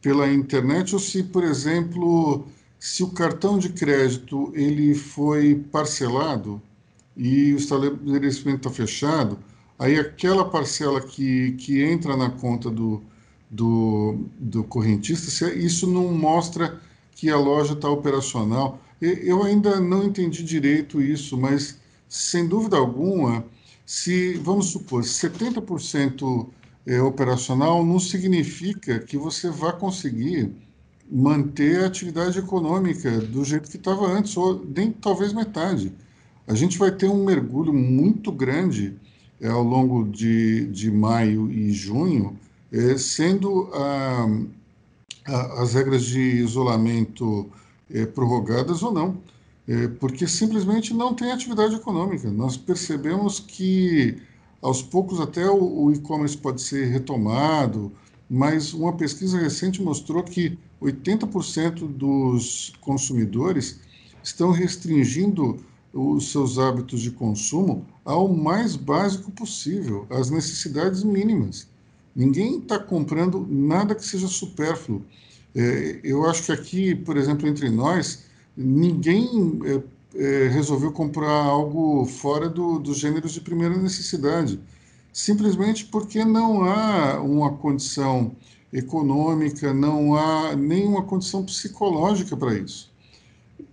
pela 0.00 0.32
internet 0.32 0.94
ou 0.94 1.00
se, 1.00 1.22
por 1.22 1.44
exemplo, 1.44 2.46
se 2.78 3.02
o 3.02 3.10
cartão 3.10 3.58
de 3.58 3.70
crédito 3.70 4.52
ele 4.54 4.94
foi 4.94 5.56
parcelado 5.70 6.62
e 7.16 7.52
o 7.52 7.56
estabelecimento 7.56 8.68
está 8.68 8.70
fechado, 8.70 9.38
aí 9.78 9.98
aquela 9.98 10.48
parcela 10.48 11.00
que, 11.00 11.52
que 11.52 11.82
entra 11.82 12.16
na 12.16 12.30
conta 12.30 12.70
do, 12.70 13.02
do, 13.50 14.18
do 14.38 14.64
correntista, 14.64 15.52
isso 15.52 15.86
não 15.86 16.12
mostra 16.12 16.80
que 17.12 17.30
a 17.30 17.38
loja 17.38 17.72
está 17.72 17.88
operacional. 17.88 18.80
Eu 19.00 19.42
ainda 19.42 19.80
não 19.80 20.04
entendi 20.04 20.42
direito 20.42 21.00
isso, 21.00 21.36
mas 21.36 21.78
sem 22.08 22.46
dúvida 22.46 22.76
alguma, 22.76 23.44
se, 23.84 24.34
vamos 24.34 24.66
supor, 24.66 25.02
70% 25.02 26.48
é 26.86 27.00
operacional, 27.00 27.84
não 27.84 27.98
significa 27.98 29.00
que 29.00 29.16
você 29.16 29.50
vá 29.50 29.72
conseguir 29.72 30.52
manter 31.10 31.82
a 31.82 31.86
atividade 31.86 32.38
econômica 32.38 33.20
do 33.20 33.44
jeito 33.44 33.70
que 33.70 33.76
estava 33.76 34.06
antes, 34.06 34.36
ou 34.36 34.64
nem 34.74 34.90
talvez 34.90 35.32
metade. 35.32 35.92
A 36.46 36.54
gente 36.54 36.78
vai 36.78 36.90
ter 36.90 37.08
um 37.08 37.24
mergulho 37.24 37.72
muito 37.72 38.30
grande 38.30 38.96
é, 39.40 39.48
ao 39.48 39.62
longo 39.62 40.04
de, 40.04 40.66
de 40.66 40.90
maio 40.90 41.50
e 41.50 41.72
junho, 41.72 42.38
é, 42.72 42.96
sendo 42.98 43.70
a, 43.72 44.26
a, 45.26 45.62
as 45.62 45.74
regras 45.74 46.04
de 46.04 46.20
isolamento 46.20 47.50
é, 47.90 48.06
prorrogadas 48.06 48.82
ou 48.82 48.92
não 48.92 49.18
é, 49.68 49.88
porque 49.88 50.26
simplesmente 50.26 50.94
não 50.94 51.12
tem 51.14 51.32
atividade 51.32 51.74
econômica. 51.74 52.30
Nós 52.30 52.56
percebemos 52.56 53.40
que, 53.40 54.16
aos 54.62 54.80
poucos, 54.80 55.20
até 55.20 55.48
o, 55.50 55.84
o 55.84 55.92
e-commerce 55.92 56.36
pode 56.36 56.62
ser 56.62 56.86
retomado, 56.86 57.92
mas 58.30 58.72
uma 58.72 58.92
pesquisa 58.92 59.38
recente 59.38 59.82
mostrou 59.82 60.22
que 60.22 60.58
80% 60.80 61.86
dos 61.88 62.72
consumidores 62.80 63.80
estão 64.22 64.50
restringindo 64.50 65.58
os 65.92 66.30
seus 66.30 66.58
hábitos 66.58 67.00
de 67.00 67.10
consumo 67.10 67.84
ao 68.04 68.28
mais 68.28 68.76
básico 68.76 69.30
possível, 69.32 70.06
às 70.10 70.30
necessidades 70.30 71.02
mínimas. 71.02 71.68
Ninguém 72.16 72.60
está 72.60 72.78
comprando 72.78 73.46
nada 73.46 73.94
que 73.94 74.02
seja 74.02 74.26
supérfluo. 74.26 75.04
É, 75.54 76.00
eu 76.02 76.24
acho 76.24 76.44
que 76.44 76.52
aqui, 76.52 76.94
por 76.94 77.14
exemplo, 77.18 77.46
entre 77.46 77.68
nós, 77.68 78.24
ninguém 78.56 79.60
é, 79.66 79.82
é, 80.18 80.48
resolveu 80.48 80.90
comprar 80.92 81.30
algo 81.30 82.06
fora 82.06 82.48
do, 82.48 82.78
dos 82.78 82.96
gêneros 82.96 83.32
de 83.32 83.42
primeira 83.42 83.76
necessidade, 83.76 84.58
simplesmente 85.12 85.84
porque 85.84 86.24
não 86.24 86.64
há 86.64 87.20
uma 87.20 87.52
condição 87.52 88.34
econômica, 88.72 89.74
não 89.74 90.14
há 90.16 90.56
nenhuma 90.56 91.02
condição 91.02 91.44
psicológica 91.44 92.34
para 92.34 92.54
isso. 92.54 92.90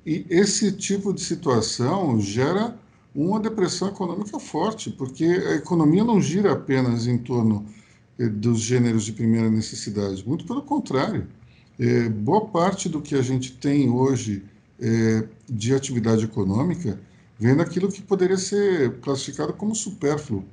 E 0.06 0.26
esse 0.30 0.70
tipo 0.74 1.14
de 1.14 1.22
situação 1.22 2.20
gera 2.20 2.78
uma 3.16 3.40
depressão 3.40 3.88
econômica 3.88 4.38
forte, 4.38 4.90
porque 4.90 5.24
a 5.24 5.56
economia 5.56 6.04
não 6.04 6.20
gira 6.20 6.52
apenas 6.52 7.08
em 7.08 7.18
torno 7.18 7.66
dos 8.18 8.60
gêneros 8.60 9.06
de 9.06 9.14
primeira 9.14 9.50
necessidade, 9.50 10.28
muito 10.28 10.46
pelo 10.46 10.62
contrário. 10.62 11.28
É, 11.80 12.08
boa 12.10 12.46
parte 12.46 12.88
do 12.88 13.02
que 13.02 13.16
a 13.16 13.22
gente 13.22 13.54
tem 13.54 13.90
hoje 13.90 14.44
é, 14.80 15.28
de 15.50 15.74
atividade 15.74 16.24
econômica 16.24 17.00
vem 17.40 17.56
daquilo 17.56 17.92
que 17.92 18.02
poderia 18.02 18.38
ser 18.38 19.00
classificado 19.00 19.54
como 19.54 19.76
supérfluo. 19.76 20.46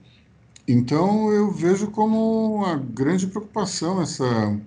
Então, 0.66 1.33
eu 1.33 1.51
vejo 1.51 1.90
como 1.90 2.57
uma 2.57 2.77
grande 2.77 3.27
preocupação 3.27 4.01
essa, 4.01 4.59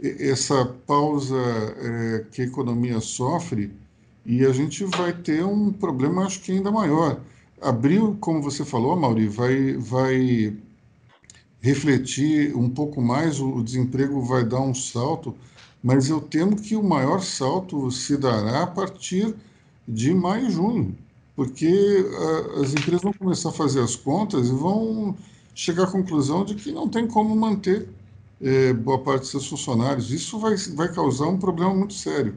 essa 0.00 0.64
pausa 0.86 1.36
é, 1.36 2.24
que 2.30 2.42
a 2.42 2.44
economia 2.44 3.00
sofre 3.00 3.72
e 4.24 4.44
a 4.44 4.52
gente 4.52 4.84
vai 4.84 5.12
ter 5.12 5.44
um 5.44 5.72
problema, 5.72 6.24
acho 6.24 6.40
que 6.40 6.52
ainda 6.52 6.70
maior. 6.70 7.20
Abril, 7.60 8.16
como 8.20 8.42
você 8.42 8.64
falou, 8.64 8.96
Mauri, 8.96 9.28
vai, 9.28 9.74
vai 9.74 10.56
refletir 11.64 12.54
um 12.54 12.68
pouco 12.68 13.00
mais, 13.00 13.40
o, 13.40 13.62
desemprego 13.62 14.20
vai 14.20 14.44
dar 14.44 14.60
um 14.60 14.74
salto, 14.74 15.34
mas 15.82 16.10
eu 16.10 16.20
temo 16.20 16.56
que 16.56 16.76
o 16.76 16.82
maior 16.82 17.22
salto 17.22 17.90
se 17.90 18.18
dará 18.18 18.64
a 18.64 18.66
partir 18.66 19.34
de 19.88 20.12
maio 20.12 20.48
e 20.48 20.50
junho, 20.50 20.94
porque 21.34 22.04
as 22.60 22.74
empresas 22.74 23.00
vão 23.00 23.14
começar 23.14 23.48
a 23.48 23.52
fazer 23.52 23.80
as 23.80 23.96
contas 23.96 24.48
e 24.48 24.52
vão 24.52 25.16
chegar 25.54 25.84
à 25.84 25.86
conclusão 25.86 26.44
de 26.44 26.54
que 26.54 26.70
não 26.70 26.86
tem 26.86 27.06
como 27.06 27.34
manter 27.34 27.88
eh, 28.42 28.74
boa 28.74 28.98
parte 28.98 29.22
de 29.22 29.28
seus 29.28 29.46
funcionários. 29.48 30.10
Isso 30.10 30.38
vai, 30.38 30.56
vai 30.74 30.92
causar 30.92 31.28
um 31.28 31.38
problema 31.38 31.74
muito 31.74 31.94
sério. 31.94 32.36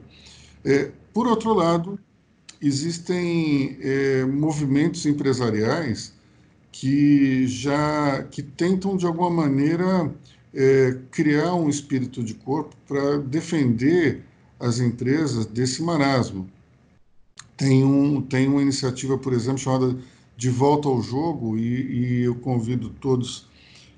Eh, 0.63 0.92
por 1.13 1.28
outro 1.28 1.54
lado, 1.54 2.00
existem 2.62 3.78
eh, 3.82 4.26
movimentos 4.26 5.06
empresariais 5.06 6.13
que 6.80 7.48
já 7.48 8.22
que 8.24 8.44
tentam 8.44 8.96
de 8.96 9.08
alguma 9.08 9.32
maneira 9.32 10.13
é, 10.54 10.96
criar 11.10 11.56
um 11.56 11.68
espírito 11.68 12.24
de 12.24 12.36
corpo 12.36 12.76
para 12.88 13.18
defender 13.18 14.24
as 14.60 14.80
empresas 14.80 15.48
desse 15.48 15.82
marasmo. 15.82 16.48
Tem, 17.56 17.84
um, 17.84 18.22
tem 18.22 18.48
uma 18.48 18.62
iniciativa, 18.62 19.18
por 19.18 19.34
exemplo, 19.34 19.58
chamada 19.58 19.98
De 20.38 20.52
Volta 20.52 20.88
ao 20.88 21.02
Jogo, 21.02 21.58
e, 21.58 22.20
e 22.20 22.26
eu 22.26 22.36
convido 22.36 22.90
todos 22.90 23.48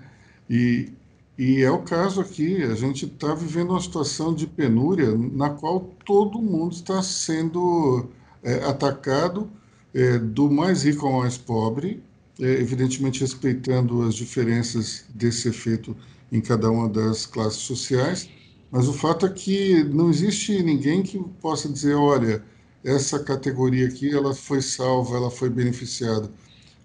E, 0.48 0.90
e 1.38 1.62
é 1.62 1.70
o 1.70 1.82
caso 1.82 2.20
aqui, 2.20 2.62
a 2.62 2.74
gente 2.74 3.06
está 3.06 3.34
vivendo 3.34 3.70
uma 3.70 3.80
situação 3.80 4.34
de 4.34 4.46
penúria 4.46 5.16
na 5.16 5.50
qual 5.50 5.80
todo 6.04 6.40
mundo 6.40 6.74
está 6.74 7.02
sendo 7.02 8.08
é, 8.42 8.64
atacado, 8.64 9.50
é, 9.94 10.18
do 10.18 10.50
mais 10.50 10.84
rico 10.84 11.06
ao 11.06 11.20
mais 11.20 11.36
pobre, 11.38 12.02
é, 12.40 12.44
evidentemente 12.44 13.20
respeitando 13.20 14.02
as 14.02 14.14
diferenças 14.14 15.04
desse 15.14 15.48
efeito 15.48 15.96
em 16.32 16.40
cada 16.40 16.70
uma 16.70 16.88
das 16.88 17.26
classes 17.26 17.60
sociais, 17.60 18.28
mas 18.70 18.86
o 18.86 18.92
fato 18.92 19.26
é 19.26 19.28
que 19.28 19.82
não 19.84 20.10
existe 20.10 20.62
ninguém 20.62 21.02
que 21.02 21.18
possa 21.40 21.68
dizer, 21.68 21.94
olha, 21.94 22.42
essa 22.84 23.18
categoria 23.22 23.86
aqui 23.86 24.14
ela 24.14 24.34
foi 24.34 24.62
salva, 24.62 25.16
ela 25.16 25.30
foi 25.30 25.50
beneficiada. 25.50 26.30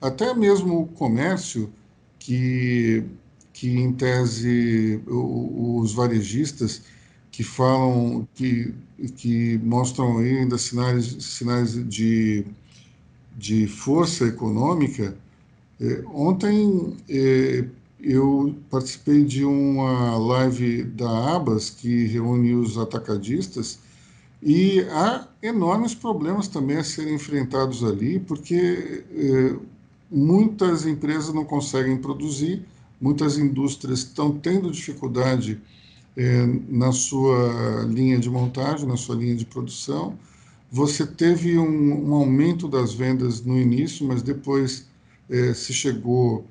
Até 0.02 0.34
mesmo 0.34 0.82
o 0.82 0.88
comércio, 0.88 1.72
que, 2.20 3.04
que 3.54 3.70
em 3.70 3.94
tese 3.94 5.02
os 5.08 5.94
varejistas 5.94 6.82
que 7.32 7.44
falam, 7.44 8.28
que, 8.34 8.74
que 9.18 9.58
mostram 9.60 10.18
ainda 10.18 10.58
sinais, 10.58 11.06
sinais 11.20 11.88
de, 11.88 12.46
de 13.38 13.68
força 13.68 14.26
econômica, 14.26 15.16
é, 15.80 16.04
ontem 16.08 16.96
é, 17.10 17.66
eu 18.00 18.56
participei 18.70 19.24
de 19.24 19.44
uma 19.44 20.18
live 20.18 20.84
da 20.84 21.36
Abas, 21.36 21.70
que 21.70 22.06
reúne 22.06 22.54
os 22.54 22.78
atacadistas, 22.78 23.80
e 24.46 24.82
há 24.92 25.28
enormes 25.42 25.96
problemas 25.96 26.48
também 26.48 26.78
a 26.78 26.84
serem 26.84 27.16
enfrentados 27.16 27.84
ali, 27.84 28.20
porque 28.20 29.04
eh, 29.12 29.56
muitas 30.12 30.86
empresas 30.86 31.34
não 31.34 31.44
conseguem 31.44 31.98
produzir, 31.98 32.64
muitas 33.02 33.40
indústrias 33.40 34.00
estão 34.00 34.38
tendo 34.38 34.70
dificuldade 34.70 35.60
eh, 36.16 36.46
na 36.70 36.92
sua 36.92 37.88
linha 37.90 38.20
de 38.20 38.30
montagem, 38.30 38.88
na 38.88 38.96
sua 38.96 39.16
linha 39.16 39.36
de 39.36 39.48
produção. 39.48 40.16
Você 40.72 41.08
teve 41.08 41.58
um, 41.58 42.10
um 42.10 42.14
aumento 42.14 42.68
das 42.68 42.94
vendas 42.94 43.42
no 43.42 43.60
início, 43.60 44.08
mas 44.08 44.22
depois 44.22 44.88
eh, 45.28 45.56
se 45.56 45.74
chegou 45.74 46.46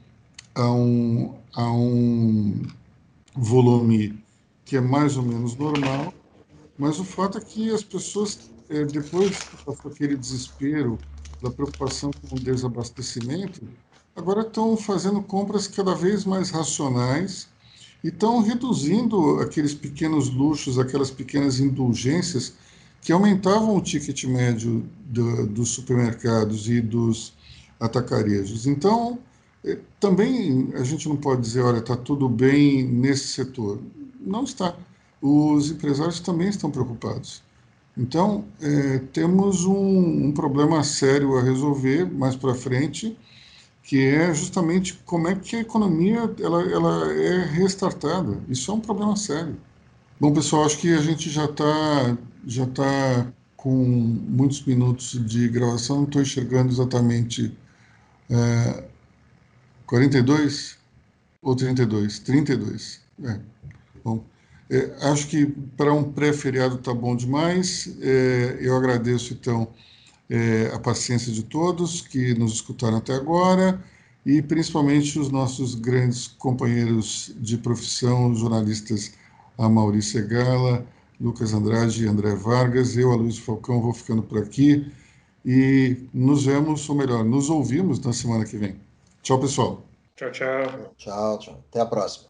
a 0.52 0.68
um, 0.68 1.32
a 1.54 1.70
um 1.70 2.60
volume 3.36 4.18
que 4.64 4.76
é 4.76 4.80
mais 4.80 5.16
ou 5.16 5.22
menos 5.22 5.56
normal, 5.56 6.12
mas 6.78 6.98
o 6.98 7.04
fato 7.04 7.38
é 7.38 7.40
que 7.40 7.70
as 7.70 7.82
pessoas, 7.82 8.50
é, 8.68 8.84
depois 8.84 9.38
daquele 9.84 10.16
desespero, 10.16 10.98
da 11.42 11.50
preocupação 11.50 12.10
com 12.28 12.36
o 12.36 12.40
desabastecimento, 12.40 13.60
agora 14.16 14.42
estão 14.42 14.76
fazendo 14.76 15.22
compras 15.22 15.66
cada 15.66 15.94
vez 15.94 16.24
mais 16.24 16.50
racionais 16.50 17.48
e 18.02 18.08
estão 18.08 18.40
reduzindo 18.40 19.40
aqueles 19.40 19.74
pequenos 19.74 20.30
luxos, 20.30 20.78
aquelas 20.78 21.10
pequenas 21.10 21.60
indulgências 21.60 22.54
que 23.00 23.12
aumentavam 23.12 23.76
o 23.76 23.80
ticket 23.82 24.24
médio 24.24 24.84
do, 25.06 25.46
dos 25.46 25.70
supermercados 25.70 26.68
e 26.68 26.80
dos 26.80 27.34
atacarejos. 27.78 28.66
Então, 28.66 29.18
é, 29.64 29.78
também 30.00 30.70
a 30.74 30.82
gente 30.82 31.08
não 31.08 31.16
pode 31.16 31.42
dizer, 31.42 31.60
olha, 31.60 31.78
está 31.78 31.96
tudo 31.96 32.28
bem 32.28 32.82
nesse 32.82 33.28
setor. 33.28 33.80
Não 34.20 34.44
está. 34.44 34.74
Os 35.26 35.70
empresários 35.70 36.20
também 36.20 36.50
estão 36.50 36.70
preocupados. 36.70 37.42
Então, 37.96 38.44
é, 38.60 38.98
temos 39.10 39.64
um, 39.64 40.26
um, 40.26 40.32
problema 40.32 40.84
sério 40.84 41.38
a 41.38 41.42
resolver 41.42 42.04
mais 42.04 42.36
para 42.36 42.54
frente, 42.54 43.16
que 43.82 44.04
é 44.04 44.34
justamente 44.34 44.92
como 45.06 45.26
é 45.26 45.34
que 45.34 45.56
a 45.56 45.60
economia 45.60 46.30
ela, 46.38 46.62
ela 46.70 47.12
é 47.14 47.42
restartada. 47.42 48.38
Isso 48.50 48.70
é 48.70 48.74
um 48.74 48.80
problema 48.80 49.16
sério. 49.16 49.56
Bom, 50.20 50.30
pessoal, 50.30 50.66
acho 50.66 50.76
que 50.76 50.92
a 50.92 51.00
gente 51.00 51.30
já 51.30 51.46
está 51.46 52.18
já 52.46 52.66
tá 52.66 53.26
com 53.56 53.74
muitos 53.74 54.62
minutos 54.66 55.18
de 55.26 55.48
gravação, 55.48 55.96
não 55.96 56.04
estou 56.04 56.20
enxergando 56.20 56.70
exatamente 56.70 57.56
é, 58.28 58.84
42 59.86 60.76
ou 61.40 61.56
32? 61.56 62.18
32. 62.18 63.00
É. 63.24 63.40
Bom, 64.04 64.22
é, 64.70 64.94
acho 65.08 65.26
que 65.28 65.46
para 65.76 65.92
um 65.92 66.12
pré-feriado 66.12 66.76
está 66.76 66.94
bom 66.94 67.14
demais. 67.14 67.94
É, 68.00 68.58
eu 68.60 68.76
agradeço, 68.76 69.34
então, 69.34 69.68
é, 70.28 70.70
a 70.74 70.78
paciência 70.78 71.32
de 71.32 71.42
todos 71.42 72.00
que 72.00 72.34
nos 72.34 72.54
escutaram 72.54 72.98
até 72.98 73.14
agora 73.14 73.82
e 74.24 74.40
principalmente 74.40 75.18
os 75.18 75.30
nossos 75.30 75.74
grandes 75.74 76.26
companheiros 76.26 77.32
de 77.36 77.58
profissão, 77.58 78.34
jornalistas 78.34 79.12
a 79.58 79.68
Maurícia 79.68 80.22
Gala, 80.22 80.84
Lucas 81.20 81.52
Andrade 81.52 82.04
e 82.04 82.08
André 82.08 82.34
Vargas. 82.34 82.96
Eu, 82.96 83.12
a 83.12 83.16
Luiz 83.16 83.38
Falcão, 83.38 83.80
vou 83.80 83.92
ficando 83.92 84.22
por 84.22 84.38
aqui 84.38 84.90
e 85.44 86.08
nos 86.12 86.46
vemos, 86.46 86.88
ou 86.88 86.96
melhor, 86.96 87.24
nos 87.24 87.50
ouvimos 87.50 88.00
na 88.00 88.12
semana 88.12 88.44
que 88.44 88.56
vem. 88.56 88.76
Tchau, 89.22 89.38
pessoal. 89.38 89.82
Tchau, 90.16 90.30
tchau. 90.32 90.94
Tchau, 90.96 91.38
tchau. 91.38 91.64
Até 91.70 91.80
a 91.80 91.86
próxima. 91.86 92.28